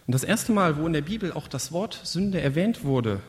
Und 0.06 0.14
das 0.14 0.24
erste 0.24 0.52
Mal, 0.52 0.78
wo 0.78 0.88
in 0.88 0.94
der 0.94 1.02
Bibel 1.02 1.32
auch 1.32 1.48
das 1.48 1.72
Wort 1.72 2.00
Sünde 2.04 2.42
erwähnt 2.42 2.84
wurde, 2.84 3.22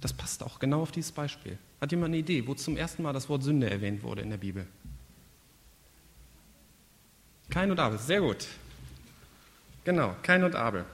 das 0.00 0.12
passt 0.12 0.42
auch 0.42 0.58
genau 0.58 0.82
auf 0.82 0.92
dieses 0.92 1.12
Beispiel. 1.12 1.58
Hat 1.80 1.90
jemand 1.90 2.10
eine 2.10 2.18
Idee, 2.18 2.46
wo 2.46 2.54
zum 2.54 2.76
ersten 2.76 3.02
Mal 3.02 3.12
das 3.12 3.28
Wort 3.28 3.42
Sünde 3.42 3.70
erwähnt 3.70 4.02
wurde 4.02 4.22
in 4.22 4.30
der 4.30 4.36
Bibel? 4.36 4.66
Kain 7.50 7.70
und 7.70 7.80
Abel, 7.80 7.98
sehr 7.98 8.20
gut. 8.20 8.46
Genau, 9.84 10.16
Kain 10.22 10.44
und 10.44 10.56
Abel. 10.56 10.86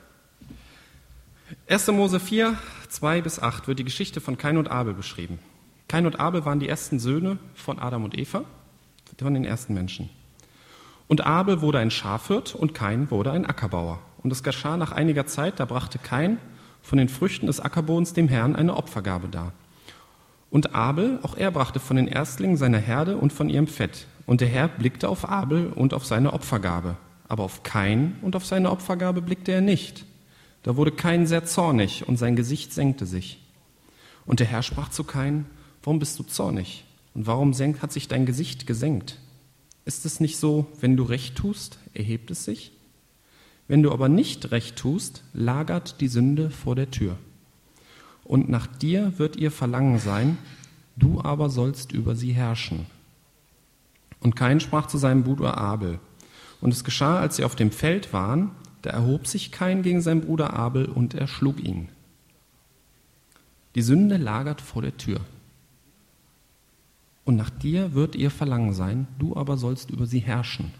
1. 1.69 1.87
Mose 1.93 2.19
4, 2.19 2.57
2 2.89 3.23
bis 3.23 3.39
8 3.39 3.69
wird 3.69 3.79
die 3.79 3.85
Geschichte 3.85 4.21
von 4.21 4.37
Kain 4.37 4.57
und 4.57 4.69
Abel 4.69 4.95
beschrieben. 4.95 5.39
Kain 5.87 6.07
und 6.07 6.19
Abel 6.19 6.45
waren 6.45 6.59
die 6.59 6.69
ersten 6.69 6.99
Söhne 6.99 7.39
von 7.55 7.79
Adam 7.79 8.03
und 8.03 8.19
Eva, 8.19 8.45
von 9.17 9.35
den 9.35 9.45
ersten 9.45 9.75
Menschen. 9.75 10.11
Und 11.07 11.25
Abel 11.25 11.61
wurde 11.61 11.79
ein 11.79 11.93
Schafhirt 11.93 12.57
und 12.57 12.75
Kain 12.75 13.13
wurde 13.13 13.31
ein 13.31 13.47
Ackerbauer. 13.47 14.01
Und 14.25 14.33
es 14.33 14.43
geschah 14.43 14.77
nach 14.77 14.91
einiger 14.91 15.27
Zeit, 15.27 15.61
da 15.61 15.67
brachte 15.67 15.99
Kain 15.99 16.39
von 16.83 16.99
den 16.99 17.09
Früchten 17.09 17.47
des 17.47 17.61
Ackerbodens 17.61 18.13
dem 18.13 18.27
Herrn 18.27 18.57
eine 18.57 18.77
Opfergabe 18.77 19.29
dar. 19.29 19.53
Und 20.51 20.75
Abel, 20.75 21.21
auch 21.23 21.37
er 21.37 21.53
brachte 21.53 21.79
von 21.79 21.97
den 21.97 22.09
Erstlingen 22.09 22.57
seiner 22.57 22.79
Herde 22.79 23.17
und 23.17 23.33
von 23.33 23.51
ihrem 23.51 23.69
Fett. 23.69 24.09
Und 24.27 24.41
der 24.41 24.49
Herr 24.49 24.67
blickte 24.67 25.09
auf 25.09 25.29
Abel 25.29 25.73
und 25.73 25.95
auf 25.95 26.05
seine 26.07 26.33
Opfergabe. 26.33 26.97
Aber 27.31 27.45
auf 27.45 27.63
Kain 27.63 28.17
und 28.21 28.37
auf 28.37 28.45
seine 28.45 28.71
Opfergabe 28.71 29.23
blickte 29.23 29.53
er 29.53 29.63
nicht. 29.63 30.05
Da 30.63 30.77
wurde 30.77 30.93
Kain 30.93 31.27
sehr 31.27 31.47
zornig 31.47 32.07
und 32.07 32.19
sein 32.19 32.37
Gesicht 32.37 32.75
senkte 32.75 33.07
sich. 33.07 33.41
Und 34.27 34.41
der 34.41 34.47
Herr 34.47 34.63
sprach 34.63 34.91
zu 34.91 35.05
Kain, 35.05 35.47
warum 35.83 35.99
bist 35.99 36.19
du 36.19 36.25
zornig? 36.25 36.85
Und 37.15 37.27
warum 37.27 37.55
hat 37.55 37.93
sich 37.93 38.07
dein 38.07 38.27
Gesicht 38.27 38.67
gesenkt? 38.67 39.17
Ist 39.87 40.05
es 40.05 40.21
nicht 40.21 40.37
so, 40.37 40.67
wenn 40.79 40.99
du 40.99 41.05
recht 41.05 41.37
tust, 41.37 41.79
erhebt 41.95 42.31
es 42.31 42.45
sich? 42.45 42.73
Wenn 43.67 43.83
du 43.83 43.91
aber 43.91 44.11
nicht 44.11 44.51
recht 44.51 44.77
tust, 44.77 45.25
lagert 45.33 46.03
die 46.03 46.09
Sünde 46.09 46.51
vor 46.51 46.75
der 46.77 46.91
Tür 46.91 47.17
und 48.31 48.49
nach 48.49 48.69
dir 48.69 49.19
wird 49.19 49.35
ihr 49.35 49.51
Verlangen 49.51 49.99
sein, 49.99 50.39
du 50.95 51.21
aber 51.21 51.51
sollst 51.51 51.91
über 51.91 52.15
sie 52.15 52.31
herrschen. 52.31 52.87
Und 54.21 54.37
Kain 54.37 54.61
sprach 54.61 54.87
zu 54.87 54.99
seinem 54.99 55.25
Bruder 55.25 55.59
Abel. 55.59 55.99
Und 56.61 56.73
es 56.73 56.85
geschah, 56.85 57.19
als 57.19 57.37
sie 57.37 57.45
auf 57.45 57.57
dem 57.57 57.71
Feld 57.71 58.13
waren, 58.13 58.51
da 58.83 58.91
erhob 58.91 59.27
sich 59.27 59.53
Kain 59.53 59.83
gegen 59.83 60.01
seinen 60.01 60.23
Bruder 60.23 60.53
Abel 60.53 60.87
und 60.87 61.15
erschlug 61.15 61.63
ihn. 61.63 61.89
Die 63.75 63.83
Sünde 63.83 64.17
lagert 64.17 64.61
vor 64.61 64.83
der 64.83 64.97
Tür. 64.97 65.21
Und 67.25 67.37
nach 67.37 67.51
dir 67.51 67.95
wird 67.95 68.17
ihr 68.17 68.31
Verlangen 68.31 68.75
sein, 68.75 69.07
du 69.19 69.37
aber 69.37 69.57
sollst 69.57 69.91
über 69.91 70.07
sie 70.07 70.19
herrschen. 70.19 70.73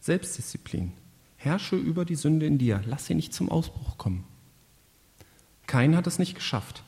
Selbstdisziplin. 0.00 0.92
Herrsche 1.36 1.76
über 1.76 2.04
die 2.04 2.14
Sünde 2.14 2.46
in 2.46 2.58
dir, 2.58 2.82
lass 2.86 3.06
sie 3.06 3.14
nicht 3.14 3.34
zum 3.34 3.50
Ausbruch 3.50 3.98
kommen. 3.98 4.24
Kein 5.66 5.96
hat 5.96 6.06
es 6.06 6.18
nicht 6.18 6.34
geschafft. 6.34 6.84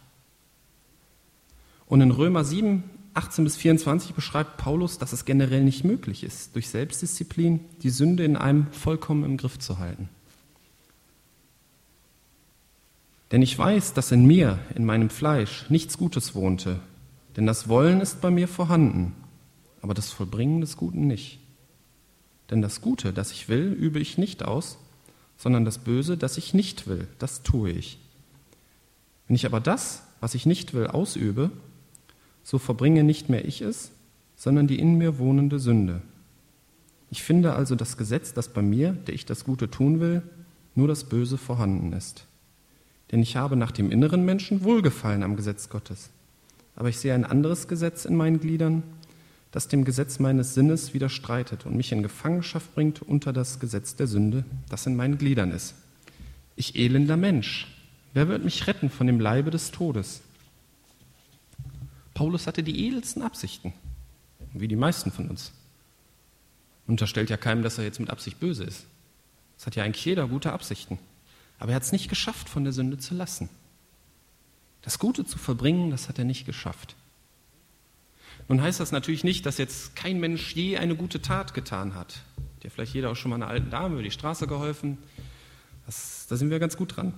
Und 1.87 2.01
in 2.01 2.13
Römer 2.13 2.45
7, 2.45 2.85
18 3.15 3.45
bis 3.45 3.57
24 3.57 4.15
beschreibt 4.15 4.57
Paulus, 4.57 4.99
dass 4.99 5.13
es 5.13 5.25
generell 5.25 5.63
nicht 5.63 5.85
möglich 5.85 6.25
ist, 6.25 6.55
durch 6.55 6.69
Selbstdisziplin 6.69 7.61
die 7.83 7.91
Sünde 7.91 8.25
in 8.25 8.37
einem 8.37 8.67
vollkommen 8.73 9.25
im 9.25 9.37
Griff 9.37 9.59
zu 9.59 9.79
halten. 9.79 10.09
Denn 13.31 13.41
ich 13.41 13.57
weiß, 13.57 13.95
dass 13.95 14.13
in 14.13 14.27
mir, 14.27 14.59
in 14.75 14.85
meinem 14.85 15.11
Fleisch, 15.11 15.69
nichts 15.69 15.97
Gutes 15.97 16.35
wohnte, 16.35 16.81
denn 17.37 17.47
das 17.47 17.69
Wollen 17.69 18.01
ist 18.01 18.21
bei 18.21 18.31
mir 18.31 18.49
vorhanden, 18.49 19.15
aber 19.81 19.95
das 19.95 20.11
Vollbringen 20.11 20.61
des 20.61 20.77
Guten 20.77 21.07
nicht. 21.07 21.39
Denn 22.51 22.63
das 22.63 22.81
Gute, 22.81 23.13
das 23.13 23.33
ich 23.33 23.49
will, 23.49 23.73
übe 23.73 24.01
ich 24.01 24.19
nicht 24.19 24.45
aus, 24.45 24.79
sondern 25.37 25.65
das 25.65 25.79
Böse, 25.79 26.17
das 26.17 26.37
ich 26.37 26.55
nicht 26.55 26.87
will, 26.87 27.09
das 27.19 27.43
tue 27.43 27.71
ich. 27.71 27.99
Wenn 29.27 29.37
ich 29.37 29.47
aber 29.47 29.61
das, 29.61 30.03
was 30.21 30.35
ich 30.35 30.47
nicht 30.47 30.75
will, 30.75 30.87
ausübe, 30.87 31.51
so 32.45 32.59
verbringe 32.59 33.03
nicht 33.03 33.29
mehr 33.29 33.45
ich 33.45 33.61
es, 33.61 33.91
sondern 34.37 34.69
die 34.69 34.79
in 34.79 34.97
mir 34.97 35.19
wohnende 35.19 35.59
Sünde. 35.59 36.03
Ich 37.11 37.25
finde 37.25 37.55
also 37.55 37.75
das 37.75 37.97
Gesetz, 37.97 38.33
das 38.33 38.49
bei 38.49 38.63
mir, 38.63 38.93
der 38.93 39.15
ich 39.15 39.27
das 39.27 39.45
Gute 39.45 39.69
tun 39.71 39.99
will, 39.99 40.23
nur 40.77 40.87
das 40.87 41.05
Böse 41.05 41.39
vorhanden 41.39 41.93
ist. 41.93 42.27
Denn 43.11 43.23
ich 43.23 43.37
habe 43.37 43.57
nach 43.57 43.73
dem 43.73 43.91
inneren 43.91 44.25
Menschen 44.25 44.63
Wohlgefallen 44.63 45.23
am 45.23 45.37
Gesetz 45.37 45.69
Gottes. 45.69 46.11
Aber 46.77 46.89
ich 46.89 46.99
sehe 46.99 47.15
ein 47.15 47.25
anderes 47.25 47.67
Gesetz 47.67 48.05
in 48.05 48.17
meinen 48.17 48.41
Gliedern, 48.41 48.83
das 49.51 49.69
dem 49.69 49.85
Gesetz 49.85 50.19
meines 50.19 50.55
Sinnes 50.55 50.95
widerstreitet 50.95 51.67
und 51.67 51.77
mich 51.77 51.93
in 51.93 52.03
Gefangenschaft 52.03 52.75
bringt 52.75 53.03
unter 53.03 53.33
das 53.33 53.61
Gesetz 53.61 53.97
der 53.97 54.07
Sünde, 54.07 54.45
das 54.69 54.87
in 54.87 54.97
meinen 54.97 55.19
Gliedern 55.19 55.51
ist. 55.53 55.75
Ich 56.57 56.77
elender 56.77 57.17
Mensch, 57.17 57.69
Wer 58.15 58.29
wird 58.29 58.45
mich 58.45 58.69
retten 58.69 58.91
von 58.91 59.09
dem 59.09 59.19
Leibe 59.19 59.51
des 59.51 59.73
Todes? 59.73 60.23
Paulus 62.15 62.47
hatte 62.47 62.63
die 62.63 62.87
edelsten 62.87 63.23
Absichten, 63.23 63.73
wie 64.53 64.69
die 64.69 64.77
meisten 64.77 65.11
von 65.11 65.29
uns. 65.29 65.53
Unterstellt 66.87 67.31
ja 67.31 67.37
keinem, 67.37 67.63
dass 67.63 67.79
er 67.79 67.85
jetzt 67.85 68.01
mit 68.01 68.11
Absicht 68.11 68.41
böse 68.41 68.65
ist. 68.65 68.87
Das 69.57 69.67
hat 69.67 69.77
ja 69.77 69.85
eigentlich 69.85 70.05
jeder 70.05 70.29
gute 70.29 70.53
Absichten. 70.53 70.99
Aber 71.59 71.73
er 71.73 71.77
hat 71.77 71.83
es 71.83 71.93
nicht 71.93 72.09
geschafft, 72.09 72.49
von 72.49 72.65
der 72.65 72.73
Sünde 72.73 72.99
zu 72.99 73.15
lassen. 73.15 73.49
Das 74.83 74.99
Gute 74.99 75.25
zu 75.25 75.39
verbringen, 75.39 75.91
das 75.91 76.09
hat 76.09 76.19
er 76.19 76.25
nicht 76.25 76.47
geschafft. 76.47 76.95
Nun 78.49 78.61
heißt 78.61 78.81
das 78.81 78.93
natürlich 78.93 79.25
nicht, 79.25 79.47
dass 79.47 79.59
jetzt 79.59 79.97
kein 79.97 80.21
Mensch 80.21 80.55
je 80.55 80.77
eine 80.77 80.97
gute 80.97 81.23
Tat 81.23 81.55
getan 81.55 81.95
hat. 81.95 82.23
Hat 82.63 82.73
vielleicht 82.73 82.95
jeder 82.95 83.11
auch 83.11 83.17
schon 83.17 83.31
mal 83.31 83.37
einer 83.37 83.49
alten 83.49 83.71
Dame 83.71 83.95
über 83.95 84.03
die 84.03 84.11
Straße 84.11 84.47
geholfen. 84.47 84.99
Das, 85.87 86.27
da 86.29 86.37
sind 86.37 86.51
wir 86.51 86.59
ganz 86.59 86.77
gut 86.77 86.97
dran. 86.97 87.15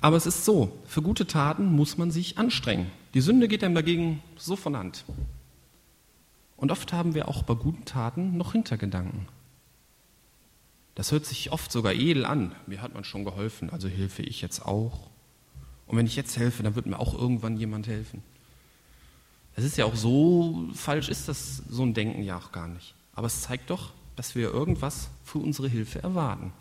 Aber 0.00 0.16
es 0.16 0.26
ist 0.26 0.44
so, 0.44 0.78
für 0.86 1.02
gute 1.02 1.26
Taten 1.26 1.66
muss 1.66 1.98
man 1.98 2.10
sich 2.10 2.38
anstrengen. 2.38 2.90
Die 3.14 3.20
Sünde 3.20 3.48
geht 3.48 3.64
einem 3.64 3.74
dagegen 3.74 4.22
so 4.36 4.54
von 4.56 4.76
Hand. 4.76 5.04
Und 6.56 6.70
oft 6.70 6.92
haben 6.92 7.14
wir 7.14 7.28
auch 7.28 7.42
bei 7.42 7.54
guten 7.54 7.84
Taten 7.84 8.36
noch 8.36 8.52
Hintergedanken. 8.52 9.26
Das 10.94 11.10
hört 11.10 11.24
sich 11.24 11.50
oft 11.50 11.72
sogar 11.72 11.94
edel 11.94 12.24
an. 12.24 12.54
Mir 12.66 12.82
hat 12.82 12.94
man 12.94 13.04
schon 13.04 13.24
geholfen, 13.24 13.70
also 13.70 13.88
helfe 13.88 14.22
ich 14.22 14.42
jetzt 14.42 14.64
auch. 14.64 15.08
Und 15.86 15.96
wenn 15.96 16.06
ich 16.06 16.16
jetzt 16.16 16.36
helfe, 16.36 16.62
dann 16.62 16.74
wird 16.74 16.86
mir 16.86 17.00
auch 17.00 17.14
irgendwann 17.14 17.56
jemand 17.56 17.88
helfen. 17.88 18.22
Es 19.56 19.64
ist 19.64 19.76
ja 19.76 19.86
auch 19.86 19.96
so 19.96 20.68
falsch, 20.74 21.08
ist 21.08 21.28
das 21.28 21.62
so 21.68 21.82
ein 21.82 21.94
Denken 21.94 22.22
ja 22.22 22.36
auch 22.36 22.52
gar 22.52 22.68
nicht. 22.68 22.94
Aber 23.14 23.26
es 23.26 23.42
zeigt 23.42 23.70
doch, 23.70 23.92
dass 24.14 24.34
wir 24.34 24.50
irgendwas 24.52 25.10
für 25.24 25.38
unsere 25.38 25.68
Hilfe 25.68 26.02
erwarten. 26.02 26.52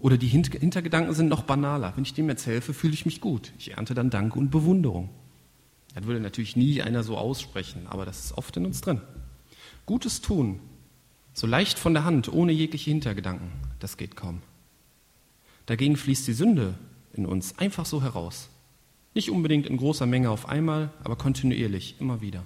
Oder 0.00 0.16
die 0.16 0.26
Hintergedanken 0.26 1.14
sind 1.14 1.28
noch 1.28 1.42
banaler. 1.42 1.92
Wenn 1.94 2.02
ich 2.02 2.14
dem 2.14 2.28
jetzt 2.28 2.46
helfe, 2.46 2.74
fühle 2.74 2.94
ich 2.94 3.06
mich 3.06 3.20
gut. 3.20 3.52
Ich 3.58 3.72
ernte 3.72 3.94
dann 3.94 4.10
Dank 4.10 4.34
und 4.34 4.50
Bewunderung. 4.50 5.10
Das 5.94 6.04
würde 6.04 6.20
natürlich 6.20 6.56
nie 6.56 6.82
einer 6.82 7.02
so 7.02 7.16
aussprechen, 7.16 7.86
aber 7.86 8.06
das 8.06 8.24
ist 8.24 8.38
oft 8.38 8.56
in 8.56 8.66
uns 8.66 8.80
drin. 8.80 9.00
Gutes 9.86 10.20
tun, 10.20 10.60
so 11.34 11.46
leicht 11.46 11.78
von 11.78 11.94
der 11.94 12.04
Hand, 12.04 12.32
ohne 12.32 12.52
jegliche 12.52 12.90
Hintergedanken, 12.90 13.50
das 13.78 13.96
geht 13.96 14.16
kaum. 14.16 14.42
Dagegen 15.66 15.96
fließt 15.96 16.26
die 16.26 16.32
Sünde 16.32 16.74
in 17.12 17.26
uns 17.26 17.58
einfach 17.58 17.86
so 17.86 18.02
heraus. 18.02 18.48
Nicht 19.14 19.30
unbedingt 19.30 19.66
in 19.66 19.76
großer 19.76 20.06
Menge 20.06 20.30
auf 20.30 20.48
einmal, 20.48 20.90
aber 21.04 21.16
kontinuierlich, 21.16 21.96
immer 22.00 22.20
wieder. 22.20 22.44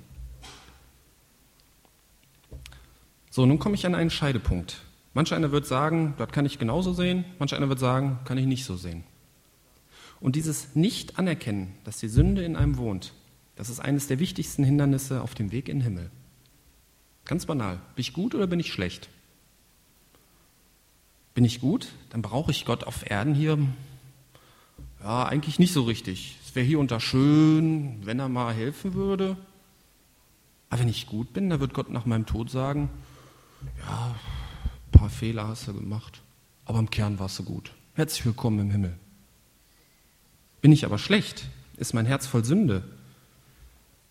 So, 3.30 3.46
nun 3.46 3.58
komme 3.58 3.74
ich 3.74 3.86
an 3.86 3.94
einen 3.94 4.10
Scheidepunkt. 4.10 4.82
Manch 5.14 5.32
einer 5.32 5.52
wird 5.52 5.66
sagen, 5.66 6.14
das 6.18 6.30
kann 6.30 6.46
ich 6.46 6.58
genauso 6.58 6.92
sehen, 6.92 7.24
manch 7.38 7.54
einer 7.54 7.68
wird 7.68 7.78
sagen, 7.78 8.18
kann 8.24 8.38
ich 8.38 8.46
nicht 8.46 8.64
so 8.64 8.76
sehen. 8.76 9.04
Und 10.20 10.36
dieses 10.36 10.74
Nicht-Anerkennen, 10.74 11.74
dass 11.84 11.98
die 11.98 12.08
Sünde 12.08 12.44
in 12.44 12.56
einem 12.56 12.78
wohnt, 12.78 13.12
das 13.56 13.68
ist 13.68 13.80
eines 13.80 14.06
der 14.06 14.18
wichtigsten 14.18 14.64
Hindernisse 14.64 15.22
auf 15.22 15.34
dem 15.34 15.50
Weg 15.50 15.68
in 15.68 15.78
den 15.78 15.84
Himmel. 15.84 16.10
Ganz 17.24 17.46
banal. 17.46 17.80
Bin 17.94 18.02
ich 18.02 18.12
gut 18.12 18.34
oder 18.34 18.46
bin 18.46 18.60
ich 18.60 18.72
schlecht? 18.72 19.08
Bin 21.34 21.44
ich 21.44 21.60
gut, 21.60 21.88
dann 22.10 22.22
brauche 22.22 22.50
ich 22.50 22.64
Gott 22.64 22.84
auf 22.84 23.10
Erden 23.10 23.34
hier 23.34 23.58
ja, 25.02 25.24
eigentlich 25.24 25.58
nicht 25.58 25.72
so 25.72 25.82
richtig. 25.82 26.36
Es 26.44 26.54
wäre 26.54 26.66
hier 26.66 26.82
da 26.84 26.98
schön, 26.98 28.04
wenn 28.04 28.18
er 28.18 28.28
mal 28.28 28.52
helfen 28.52 28.94
würde. 28.94 29.36
Aber 30.68 30.80
wenn 30.80 30.88
ich 30.88 31.06
gut 31.06 31.32
bin, 31.32 31.48
dann 31.48 31.60
wird 31.60 31.74
Gott 31.74 31.90
nach 31.90 32.06
meinem 32.06 32.26
Tod 32.26 32.50
sagen, 32.50 32.90
ja, 33.78 34.16
ein 34.86 34.98
paar 34.98 35.10
Fehler 35.10 35.46
hast 35.46 35.68
du 35.68 35.74
gemacht, 35.74 36.22
aber 36.64 36.80
im 36.80 36.90
Kern 36.90 37.18
warst 37.18 37.38
du 37.38 37.44
gut. 37.44 37.72
Herzlich 37.94 38.26
willkommen 38.26 38.58
im 38.58 38.70
Himmel. 38.70 38.98
Bin 40.60 40.72
ich 40.72 40.84
aber 40.84 40.98
schlecht, 40.98 41.48
ist 41.76 41.94
mein 41.94 42.06
Herz 42.06 42.26
voll 42.26 42.44
Sünde, 42.44 42.82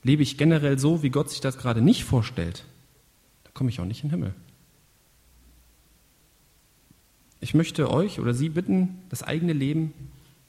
lebe 0.05 0.21
ich 0.21 0.38
generell 0.38 0.77
so, 0.77 1.01
wie 1.01 1.09
Gott 1.09 1.31
sich 1.31 1.41
das 1.41 1.57
gerade 1.57 1.81
nicht 1.81 2.03
vorstellt, 2.03 2.63
dann 3.43 3.55
komme 3.55 3.71
ich 3.71 3.79
auch 3.79 3.85
nicht 3.85 4.03
in 4.03 4.09
den 4.09 4.19
Himmel. 4.19 4.35
Ich 7.41 7.55
möchte 7.55 7.89
euch 7.89 8.19
oder 8.19 8.35
Sie 8.35 8.50
bitten, 8.50 9.00
das 9.09 9.24
eigene 9.24 9.53
Leben 9.53 9.93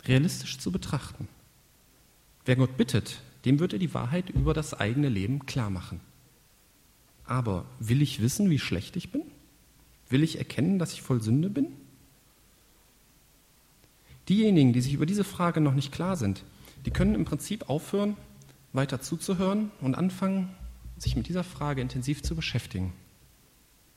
realistisch 0.05 0.59
zu 0.59 0.71
betrachten. 0.71 1.27
Wer 2.45 2.57
Gott 2.57 2.77
bittet, 2.77 3.23
dem 3.47 3.59
wird 3.59 3.73
er 3.73 3.79
die 3.79 3.95
Wahrheit 3.95 4.29
über 4.29 4.53
das 4.53 4.75
eigene 4.75 5.09
Leben 5.09 5.47
klar 5.47 5.71
machen. 5.71 6.01
Aber 7.25 7.65
will 7.81 8.03
ich 8.03 8.21
wissen, 8.21 8.51
wie 8.51 8.59
schlecht 8.59 8.95
ich 8.97 9.11
bin? 9.11 9.23
Will 10.11 10.23
ich 10.23 10.37
erkennen, 10.37 10.79
dass 10.79 10.93
ich 10.93 11.01
voll 11.01 11.23
Sünde 11.23 11.49
bin? 11.49 11.69
Diejenigen, 14.29 14.75
die 14.75 14.83
sich 14.83 14.93
über 14.93 15.07
diese 15.07 15.25
Frage 15.25 15.63
noch 15.63 15.75
nicht 15.75 15.93
klar 15.93 16.17
sind, 16.17 16.45
die 16.85 16.91
können 16.91 17.15
im 17.15 17.25
Prinzip 17.25 17.71
aufhören, 17.71 18.19
weiter 18.77 19.01
zuzuhören 19.01 19.71
und 19.81 19.95
anfangen, 19.95 20.55
sich 20.99 21.17
mit 21.17 21.29
dieser 21.29 21.45
Frage 21.45 21.81
intensiv 21.81 22.23
zu 22.23 22.35
beschäftigen. 22.35 22.93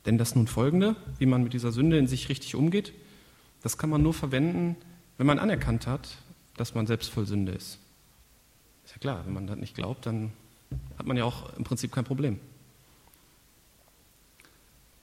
Denn 0.05 0.17
das 0.17 0.35
nun 0.35 0.47
folgende, 0.47 0.95
wie 1.17 1.25
man 1.25 1.43
mit 1.43 1.53
dieser 1.53 1.71
Sünde 1.71 1.97
in 1.97 2.07
sich 2.07 2.29
richtig 2.29 2.55
umgeht, 2.55 2.93
das 3.61 3.77
kann 3.77 3.89
man 3.89 4.01
nur 4.01 4.13
verwenden, 4.13 4.75
wenn 5.17 5.27
man 5.27 5.39
anerkannt 5.39 5.85
hat, 5.87 6.17
dass 6.57 6.75
man 6.75 6.87
selbst 6.87 7.09
voll 7.09 7.25
Sünde 7.25 7.51
ist. 7.51 7.79
Ist 8.85 8.91
ja 8.91 8.97
klar, 8.99 9.25
wenn 9.25 9.33
man 9.33 9.47
das 9.47 9.57
nicht 9.57 9.75
glaubt, 9.75 10.05
dann 10.05 10.31
hat 10.97 11.05
man 11.05 11.17
ja 11.17 11.25
auch 11.25 11.55
im 11.57 11.63
Prinzip 11.63 11.91
kein 11.91 12.05
Problem. 12.05 12.39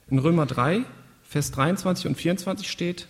In 0.08 0.18
Römer 0.18 0.46
3, 0.46 0.84
Vers 1.22 1.50
23 1.50 2.06
und 2.06 2.14
24 2.16 2.70
steht, 2.70 3.08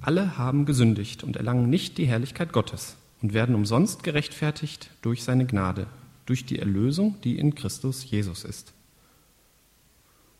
alle 0.00 0.38
haben 0.38 0.66
gesündigt 0.66 1.24
und 1.24 1.36
erlangen 1.36 1.68
nicht 1.68 1.98
die 1.98 2.06
Herrlichkeit 2.06 2.52
Gottes 2.52 2.96
und 3.22 3.34
werden 3.34 3.54
umsonst 3.54 4.02
gerechtfertigt 4.02 4.90
durch 5.02 5.24
seine 5.24 5.46
Gnade, 5.46 5.86
durch 6.26 6.44
die 6.44 6.58
Erlösung, 6.58 7.16
die 7.22 7.38
in 7.38 7.54
Christus 7.54 8.08
Jesus 8.08 8.44
ist. 8.44 8.72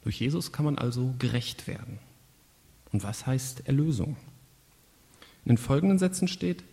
Durch 0.02 0.20
Jesus 0.20 0.52
kann 0.52 0.64
man 0.64 0.78
also 0.78 1.14
gerecht 1.18 1.66
werden. 1.66 1.98
Und 2.92 3.02
was 3.02 3.26
heißt 3.26 3.66
Erlösung? 3.66 4.16
In 5.44 5.50
den 5.50 5.58
folgenden 5.58 5.98
Sätzen 5.98 6.28
steht, 6.28 6.64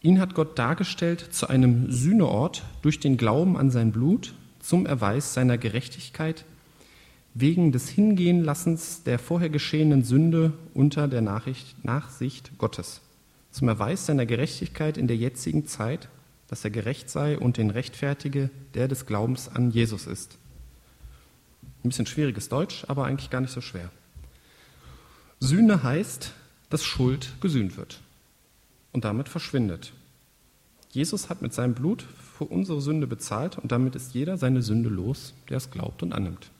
ihn 0.00 0.20
hat 0.20 0.34
Gott 0.34 0.58
dargestellt 0.58 1.28
zu 1.32 1.48
einem 1.48 1.90
Sühneort 1.90 2.64
durch 2.82 3.00
den 3.00 3.16
Glauben 3.16 3.56
an 3.56 3.70
sein 3.70 3.92
Blut 3.92 4.34
zum 4.60 4.86
Erweis 4.86 5.34
seiner 5.34 5.58
Gerechtigkeit 5.58 6.44
wegen 7.34 7.72
des 7.72 7.88
Hingehenlassens 7.88 9.02
der 9.02 9.18
vorher 9.18 9.50
geschehenen 9.50 10.04
Sünde 10.04 10.52
unter 10.72 11.08
der 11.08 11.20
Nachricht, 11.20 11.84
Nachsicht 11.84 12.52
Gottes, 12.58 13.00
zum 13.50 13.68
Erweis 13.68 14.06
seiner 14.06 14.24
Gerechtigkeit 14.24 14.96
in 14.96 15.08
der 15.08 15.16
jetzigen 15.16 15.66
Zeit, 15.66 16.08
dass 16.54 16.62
er 16.62 16.70
gerecht 16.70 17.10
sei 17.10 17.36
und 17.36 17.56
den 17.56 17.70
Rechtfertige, 17.70 18.48
der 18.74 18.86
des 18.86 19.06
Glaubens 19.06 19.48
an 19.48 19.72
Jesus 19.72 20.06
ist. 20.06 20.38
Ein 21.82 21.88
bisschen 21.88 22.06
schwieriges 22.06 22.48
Deutsch, 22.48 22.84
aber 22.86 23.06
eigentlich 23.06 23.30
gar 23.30 23.40
nicht 23.40 23.50
so 23.50 23.60
schwer. 23.60 23.90
Sühne 25.40 25.82
heißt, 25.82 26.32
dass 26.70 26.84
Schuld 26.84 27.32
gesühnt 27.40 27.76
wird 27.76 27.98
und 28.92 29.04
damit 29.04 29.28
verschwindet. 29.28 29.94
Jesus 30.92 31.28
hat 31.28 31.42
mit 31.42 31.52
seinem 31.52 31.74
Blut 31.74 32.02
für 32.02 32.44
unsere 32.44 32.80
Sünde 32.80 33.08
bezahlt 33.08 33.58
und 33.58 33.72
damit 33.72 33.96
ist 33.96 34.14
jeder 34.14 34.38
seine 34.38 34.62
Sünde 34.62 34.90
los, 34.90 35.34
der 35.50 35.56
es 35.56 35.72
glaubt 35.72 36.04
und 36.04 36.12
annimmt. 36.12 36.52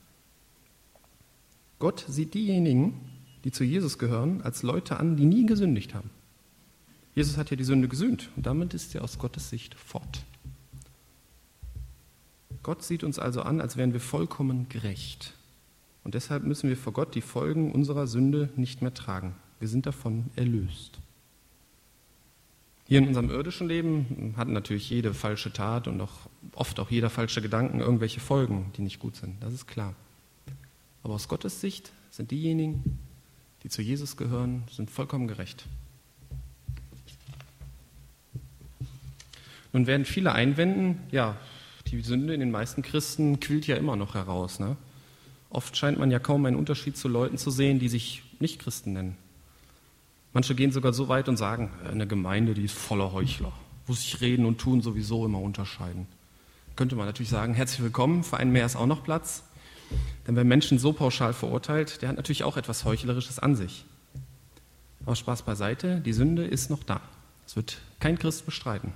Gott 1.78 2.04
sieht 2.08 2.34
diejenigen, 2.34 3.00
die 3.44 3.52
zu 3.52 3.62
Jesus 3.62 3.96
gehören, 4.00 4.42
als 4.42 4.64
Leute 4.64 4.98
an, 4.98 5.14
die 5.14 5.24
nie 5.24 5.46
gesündigt 5.46 5.94
haben. 5.94 6.10
Jesus 7.14 7.36
hat 7.36 7.50
ja 7.50 7.56
die 7.56 7.64
Sünde 7.64 7.88
gesühnt 7.88 8.30
und 8.36 8.46
damit 8.46 8.74
ist 8.74 8.90
sie 8.90 8.98
aus 8.98 9.18
Gottes 9.18 9.48
Sicht 9.50 9.74
fort. 9.74 10.24
Gott 12.62 12.82
sieht 12.82 13.04
uns 13.04 13.18
also 13.18 13.42
an, 13.42 13.60
als 13.60 13.76
wären 13.76 13.92
wir 13.92 14.00
vollkommen 14.00 14.68
gerecht. 14.68 15.34
Und 16.02 16.14
deshalb 16.14 16.44
müssen 16.44 16.68
wir 16.68 16.76
vor 16.76 16.92
Gott 16.92 17.14
die 17.14 17.20
Folgen 17.20 17.72
unserer 17.72 18.06
Sünde 18.06 18.48
nicht 18.56 18.82
mehr 18.82 18.94
tragen. 18.94 19.34
Wir 19.60 19.68
sind 19.68 19.86
davon 19.86 20.30
erlöst. 20.34 20.98
Hier 22.86 22.98
in 22.98 23.08
unserem 23.08 23.30
irdischen 23.30 23.68
Leben 23.68 24.34
hat 24.36 24.48
natürlich 24.48 24.90
jede 24.90 25.14
falsche 25.14 25.52
Tat 25.52 25.88
und 25.88 26.00
auch 26.00 26.28
oft 26.54 26.78
auch 26.80 26.90
jeder 26.90 27.08
falsche 27.08 27.40
Gedanken 27.40 27.80
irgendwelche 27.80 28.20
Folgen, 28.20 28.72
die 28.76 28.82
nicht 28.82 28.98
gut 28.98 29.16
sind. 29.16 29.42
Das 29.42 29.54
ist 29.54 29.66
klar. 29.66 29.94
Aber 31.02 31.14
aus 31.14 31.28
Gottes 31.28 31.60
Sicht 31.60 31.92
sind 32.10 32.30
diejenigen, 32.30 32.98
die 33.62 33.70
zu 33.70 33.80
Jesus 33.80 34.16
gehören, 34.16 34.64
sind 34.70 34.90
vollkommen 34.90 35.28
gerecht. 35.28 35.66
Nun 39.74 39.88
werden 39.88 40.06
viele 40.06 40.32
einwenden, 40.32 41.00
ja, 41.10 41.36
die 41.88 42.00
Sünde 42.00 42.32
in 42.32 42.38
den 42.38 42.52
meisten 42.52 42.80
Christen 42.80 43.40
quillt 43.40 43.66
ja 43.66 43.76
immer 43.76 43.96
noch 43.96 44.14
heraus. 44.14 44.60
Ne? 44.60 44.76
Oft 45.50 45.76
scheint 45.76 45.98
man 45.98 46.12
ja 46.12 46.20
kaum 46.20 46.46
einen 46.46 46.56
Unterschied 46.56 46.96
zu 46.96 47.08
Leuten 47.08 47.38
zu 47.38 47.50
sehen, 47.50 47.80
die 47.80 47.88
sich 47.88 48.22
nicht 48.38 48.60
Christen 48.60 48.92
nennen. 48.92 49.16
Manche 50.32 50.54
gehen 50.54 50.70
sogar 50.70 50.92
so 50.92 51.08
weit 51.08 51.28
und 51.28 51.36
sagen, 51.36 51.72
eine 51.90 52.06
Gemeinde, 52.06 52.54
die 52.54 52.64
ist 52.64 52.74
voller 52.76 53.12
Heuchler, 53.12 53.52
wo 53.86 53.94
sich 53.94 54.20
Reden 54.20 54.46
und 54.46 54.58
Tun 54.58 54.80
sowieso 54.80 55.26
immer 55.26 55.40
unterscheiden. 55.40 56.06
Könnte 56.76 56.94
man 56.94 57.06
natürlich 57.06 57.30
sagen, 57.30 57.54
herzlich 57.54 57.82
willkommen, 57.82 58.22
für 58.22 58.36
einen 58.36 58.52
mehr 58.52 58.66
ist 58.66 58.76
auch 58.76 58.86
noch 58.86 59.02
Platz. 59.02 59.42
Denn 60.26 60.36
wer 60.36 60.44
Menschen 60.44 60.78
so 60.78 60.92
pauschal 60.92 61.32
verurteilt, 61.32 62.00
der 62.00 62.10
hat 62.10 62.16
natürlich 62.16 62.44
auch 62.44 62.56
etwas 62.56 62.84
Heuchlerisches 62.84 63.40
an 63.40 63.56
sich. 63.56 63.84
Aber 65.04 65.16
Spaß 65.16 65.42
beiseite, 65.42 66.00
die 66.00 66.12
Sünde 66.12 66.44
ist 66.44 66.70
noch 66.70 66.84
da. 66.84 67.00
Das 67.44 67.56
wird 67.56 67.80
kein 67.98 68.18
Christ 68.18 68.46
bestreiten. 68.46 68.92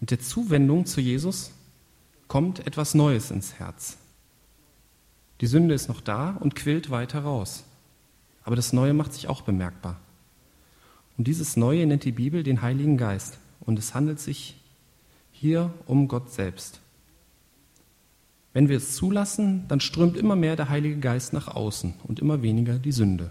Mit 0.00 0.10
der 0.10 0.20
Zuwendung 0.20 0.86
zu 0.86 1.00
Jesus 1.00 1.52
kommt 2.26 2.66
etwas 2.66 2.94
Neues 2.94 3.30
ins 3.30 3.54
Herz. 3.54 3.98
Die 5.40 5.46
Sünde 5.46 5.74
ist 5.74 5.88
noch 5.88 6.00
da 6.00 6.36
und 6.40 6.54
quillt 6.54 6.90
weiter 6.90 7.20
raus. 7.20 7.64
Aber 8.42 8.56
das 8.56 8.72
Neue 8.72 8.94
macht 8.94 9.12
sich 9.12 9.28
auch 9.28 9.42
bemerkbar. 9.42 10.00
Und 11.18 11.26
dieses 11.26 11.56
Neue 11.56 11.86
nennt 11.86 12.04
die 12.04 12.12
Bibel 12.12 12.42
den 12.42 12.62
Heiligen 12.62 12.96
Geist. 12.96 13.38
Und 13.60 13.78
es 13.78 13.94
handelt 13.94 14.20
sich 14.20 14.56
hier 15.32 15.72
um 15.86 16.08
Gott 16.08 16.32
selbst. 16.32 16.80
Wenn 18.52 18.68
wir 18.68 18.78
es 18.78 18.96
zulassen, 18.96 19.66
dann 19.68 19.80
strömt 19.80 20.16
immer 20.16 20.34
mehr 20.34 20.56
der 20.56 20.70
Heilige 20.70 20.98
Geist 20.98 21.32
nach 21.32 21.48
außen 21.48 21.94
und 22.04 22.20
immer 22.20 22.42
weniger 22.42 22.78
die 22.78 22.92
Sünde. 22.92 23.30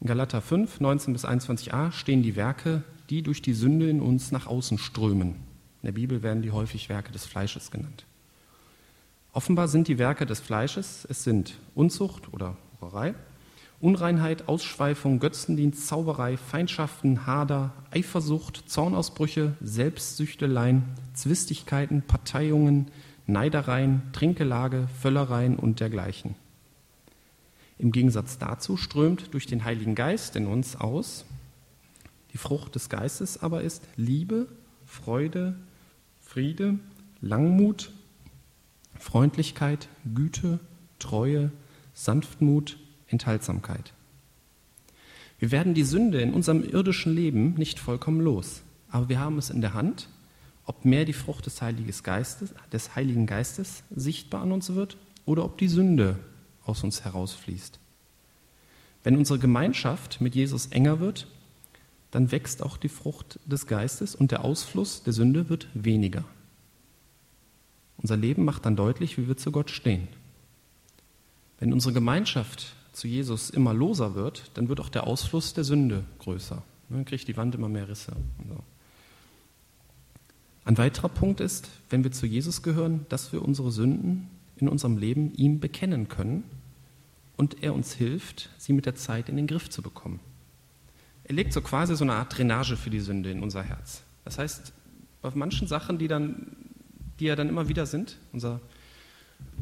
In 0.00 0.06
Galater 0.06 0.40
5, 0.40 0.80
19 0.80 1.12
bis 1.12 1.24
21a 1.24 1.92
stehen 1.92 2.22
die 2.22 2.36
Werke 2.36 2.82
die 3.10 3.22
durch 3.22 3.42
die 3.42 3.54
Sünde 3.54 3.88
in 3.88 4.00
uns 4.00 4.32
nach 4.32 4.46
außen 4.46 4.78
strömen. 4.78 5.30
In 5.82 5.86
der 5.86 5.92
Bibel 5.92 6.22
werden 6.22 6.42
die 6.42 6.50
häufig 6.50 6.88
Werke 6.88 7.12
des 7.12 7.26
Fleisches 7.26 7.70
genannt. 7.70 8.06
Offenbar 9.32 9.68
sind 9.68 9.88
die 9.88 9.98
Werke 9.98 10.26
des 10.26 10.40
Fleisches, 10.40 11.06
es 11.10 11.24
sind 11.24 11.58
Unzucht 11.74 12.32
oder 12.32 12.56
Hurerei, 12.80 13.14
Unreinheit, 13.80 14.48
Ausschweifung, 14.48 15.18
Götzendienst, 15.18 15.86
Zauberei, 15.86 16.36
Feindschaften, 16.36 17.26
Hader, 17.26 17.74
Eifersucht, 17.90 18.64
Zornausbrüche, 18.66 19.56
Selbstsüchteleien, 19.60 20.84
Zwistigkeiten, 21.12 22.02
Parteiungen, 22.02 22.86
Neidereien, 23.26 24.02
Trinkelage, 24.12 24.88
Völlereien 25.00 25.56
und 25.56 25.80
dergleichen. 25.80 26.34
Im 27.78 27.92
Gegensatz 27.92 28.38
dazu 28.38 28.76
strömt 28.76 29.34
durch 29.34 29.46
den 29.46 29.64
Heiligen 29.64 29.94
Geist 29.94 30.36
in 30.36 30.46
uns 30.46 30.76
aus. 30.76 31.26
Die 32.34 32.38
Frucht 32.38 32.74
des 32.74 32.90
Geistes 32.90 33.42
aber 33.42 33.62
ist 33.62 33.82
Liebe, 33.96 34.48
Freude, 34.84 35.54
Friede, 36.20 36.78
Langmut, 37.20 37.92
Freundlichkeit, 38.98 39.88
Güte, 40.14 40.58
Treue, 40.98 41.52
Sanftmut, 41.94 42.76
Enthaltsamkeit. 43.06 43.94
Wir 45.38 45.52
werden 45.52 45.74
die 45.74 45.84
Sünde 45.84 46.20
in 46.20 46.34
unserem 46.34 46.64
irdischen 46.64 47.14
Leben 47.14 47.54
nicht 47.54 47.78
vollkommen 47.78 48.20
los, 48.20 48.62
aber 48.88 49.08
wir 49.08 49.20
haben 49.20 49.38
es 49.38 49.50
in 49.50 49.60
der 49.60 49.74
Hand, 49.74 50.08
ob 50.66 50.84
mehr 50.84 51.04
die 51.04 51.12
Frucht 51.12 51.46
des 51.46 51.62
Heiligen 51.62 51.92
Geistes, 52.02 52.54
des 52.72 52.96
Heiligen 52.96 53.26
Geistes 53.26 53.84
sichtbar 53.94 54.42
an 54.42 54.52
uns 54.52 54.74
wird 54.74 54.96
oder 55.24 55.44
ob 55.44 55.58
die 55.58 55.68
Sünde 55.68 56.18
aus 56.64 56.82
uns 56.82 57.04
herausfließt. 57.04 57.78
Wenn 59.04 59.16
unsere 59.16 59.38
Gemeinschaft 59.38 60.20
mit 60.20 60.34
Jesus 60.34 60.66
enger 60.66 60.98
wird, 60.98 61.28
dann 62.14 62.30
wächst 62.30 62.62
auch 62.62 62.76
die 62.76 62.88
Frucht 62.88 63.40
des 63.44 63.66
Geistes 63.66 64.14
und 64.14 64.30
der 64.30 64.44
Ausfluss 64.44 65.02
der 65.02 65.12
Sünde 65.12 65.48
wird 65.48 65.66
weniger. 65.74 66.22
Unser 67.96 68.16
Leben 68.16 68.44
macht 68.44 68.64
dann 68.66 68.76
deutlich, 68.76 69.18
wie 69.18 69.26
wir 69.26 69.36
zu 69.36 69.50
Gott 69.50 69.68
stehen. 69.68 70.06
Wenn 71.58 71.72
unsere 71.72 71.92
Gemeinschaft 71.92 72.76
zu 72.92 73.08
Jesus 73.08 73.50
immer 73.50 73.74
loser 73.74 74.14
wird, 74.14 74.52
dann 74.54 74.68
wird 74.68 74.78
auch 74.78 74.90
der 74.90 75.08
Ausfluss 75.08 75.54
der 75.54 75.64
Sünde 75.64 76.04
größer. 76.20 76.62
Dann 76.88 77.04
kriegt 77.04 77.26
die 77.26 77.36
Wand 77.36 77.56
immer 77.56 77.68
mehr 77.68 77.88
Risse. 77.88 78.12
Ein 80.64 80.78
weiterer 80.78 81.08
Punkt 81.08 81.40
ist, 81.40 81.68
wenn 81.90 82.04
wir 82.04 82.12
zu 82.12 82.26
Jesus 82.26 82.62
gehören, 82.62 83.06
dass 83.08 83.32
wir 83.32 83.42
unsere 83.42 83.72
Sünden 83.72 84.30
in 84.54 84.68
unserem 84.68 84.98
Leben 84.98 85.32
ihm 85.34 85.58
bekennen 85.58 86.06
können 86.06 86.44
und 87.36 87.64
er 87.64 87.74
uns 87.74 87.92
hilft, 87.92 88.50
sie 88.56 88.72
mit 88.72 88.86
der 88.86 88.94
Zeit 88.94 89.28
in 89.28 89.34
den 89.34 89.48
Griff 89.48 89.68
zu 89.68 89.82
bekommen. 89.82 90.20
Er 91.24 91.34
legt 91.34 91.52
so 91.52 91.60
quasi 91.60 91.96
so 91.96 92.04
eine 92.04 92.14
Art 92.14 92.36
Drainage 92.36 92.76
für 92.76 92.90
die 92.90 93.00
Sünde 93.00 93.30
in 93.30 93.42
unser 93.42 93.62
Herz. 93.62 94.02
Das 94.24 94.38
heißt, 94.38 94.72
bei 95.22 95.30
manchen 95.34 95.66
Sachen, 95.66 95.98
die, 95.98 96.08
dann, 96.08 96.54
die 97.18 97.26
ja 97.26 97.36
dann 97.36 97.48
immer 97.48 97.68
wieder 97.68 97.86
sind, 97.86 98.18
unser 98.32 98.60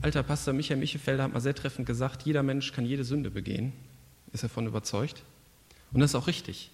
alter 0.00 0.22
Pastor 0.22 0.54
Michael 0.54 0.80
Michefelder 0.80 1.24
hat 1.24 1.32
mal 1.32 1.40
sehr 1.40 1.54
treffend 1.54 1.86
gesagt, 1.86 2.22
jeder 2.22 2.42
Mensch 2.42 2.72
kann 2.72 2.84
jede 2.84 3.04
Sünde 3.04 3.30
begehen, 3.30 3.72
ist 4.32 4.42
davon 4.42 4.66
überzeugt. 4.66 5.22
Und 5.92 6.00
das 6.00 6.10
ist 6.10 6.14
auch 6.14 6.26
richtig. 6.26 6.70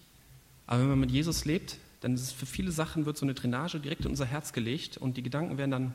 Aber 0.65 0.81
wenn 0.81 0.89
man 0.89 0.99
mit 0.99 1.11
Jesus 1.11 1.45
lebt, 1.45 1.77
dann 2.01 2.13
ist 2.13 2.21
es 2.21 2.31
für 2.31 2.45
viele 2.45 2.71
Sachen 2.71 3.05
wird 3.05 3.17
so 3.17 3.25
eine 3.25 3.33
Drainage 3.33 3.79
direkt 3.79 4.05
in 4.05 4.11
unser 4.11 4.25
Herz 4.25 4.53
gelegt 4.53 4.97
und 4.97 5.17
die 5.17 5.23
Gedanken 5.23 5.57
werden 5.57 5.71
dann 5.71 5.93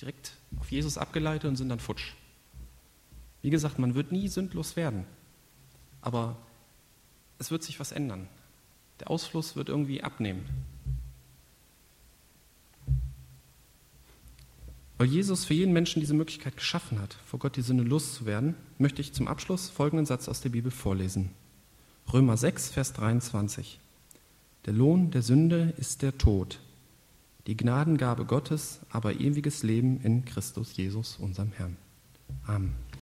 direkt 0.00 0.32
auf 0.58 0.70
Jesus 0.70 0.96
abgeleitet 0.96 1.48
und 1.48 1.56
sind 1.56 1.68
dann 1.68 1.80
futsch. 1.80 2.12
Wie 3.42 3.50
gesagt, 3.50 3.78
man 3.78 3.94
wird 3.94 4.12
nie 4.12 4.28
sündlos 4.28 4.76
werden. 4.76 5.04
Aber 6.00 6.36
es 7.44 7.50
wird 7.50 7.62
sich 7.62 7.78
was 7.78 7.92
ändern. 7.92 8.26
Der 9.00 9.10
Ausfluss 9.10 9.54
wird 9.54 9.68
irgendwie 9.68 10.02
abnehmen. 10.02 10.46
Weil 14.96 15.08
Jesus 15.08 15.44
für 15.44 15.52
jeden 15.52 15.74
Menschen 15.74 16.00
diese 16.00 16.14
Möglichkeit 16.14 16.56
geschaffen 16.56 17.00
hat, 17.00 17.18
vor 17.26 17.38
Gott 17.38 17.56
die 17.56 17.62
Sünde 17.62 17.84
loszuwerden, 17.84 18.54
möchte 18.78 19.02
ich 19.02 19.12
zum 19.12 19.28
Abschluss 19.28 19.68
folgenden 19.68 20.06
Satz 20.06 20.26
aus 20.28 20.40
der 20.40 20.48
Bibel 20.50 20.70
vorlesen. 20.70 21.30
Römer 22.10 22.38
6, 22.38 22.70
Vers 22.70 22.94
23. 22.94 23.78
Der 24.64 24.72
Lohn 24.72 25.10
der 25.10 25.20
Sünde 25.20 25.74
ist 25.76 26.00
der 26.00 26.16
Tod, 26.16 26.60
die 27.46 27.58
Gnadengabe 27.58 28.24
Gottes 28.24 28.80
aber 28.88 29.20
ewiges 29.20 29.62
Leben 29.62 30.00
in 30.02 30.24
Christus 30.24 30.74
Jesus, 30.76 31.18
unserem 31.18 31.52
Herrn. 31.52 31.76
Amen. 32.46 32.84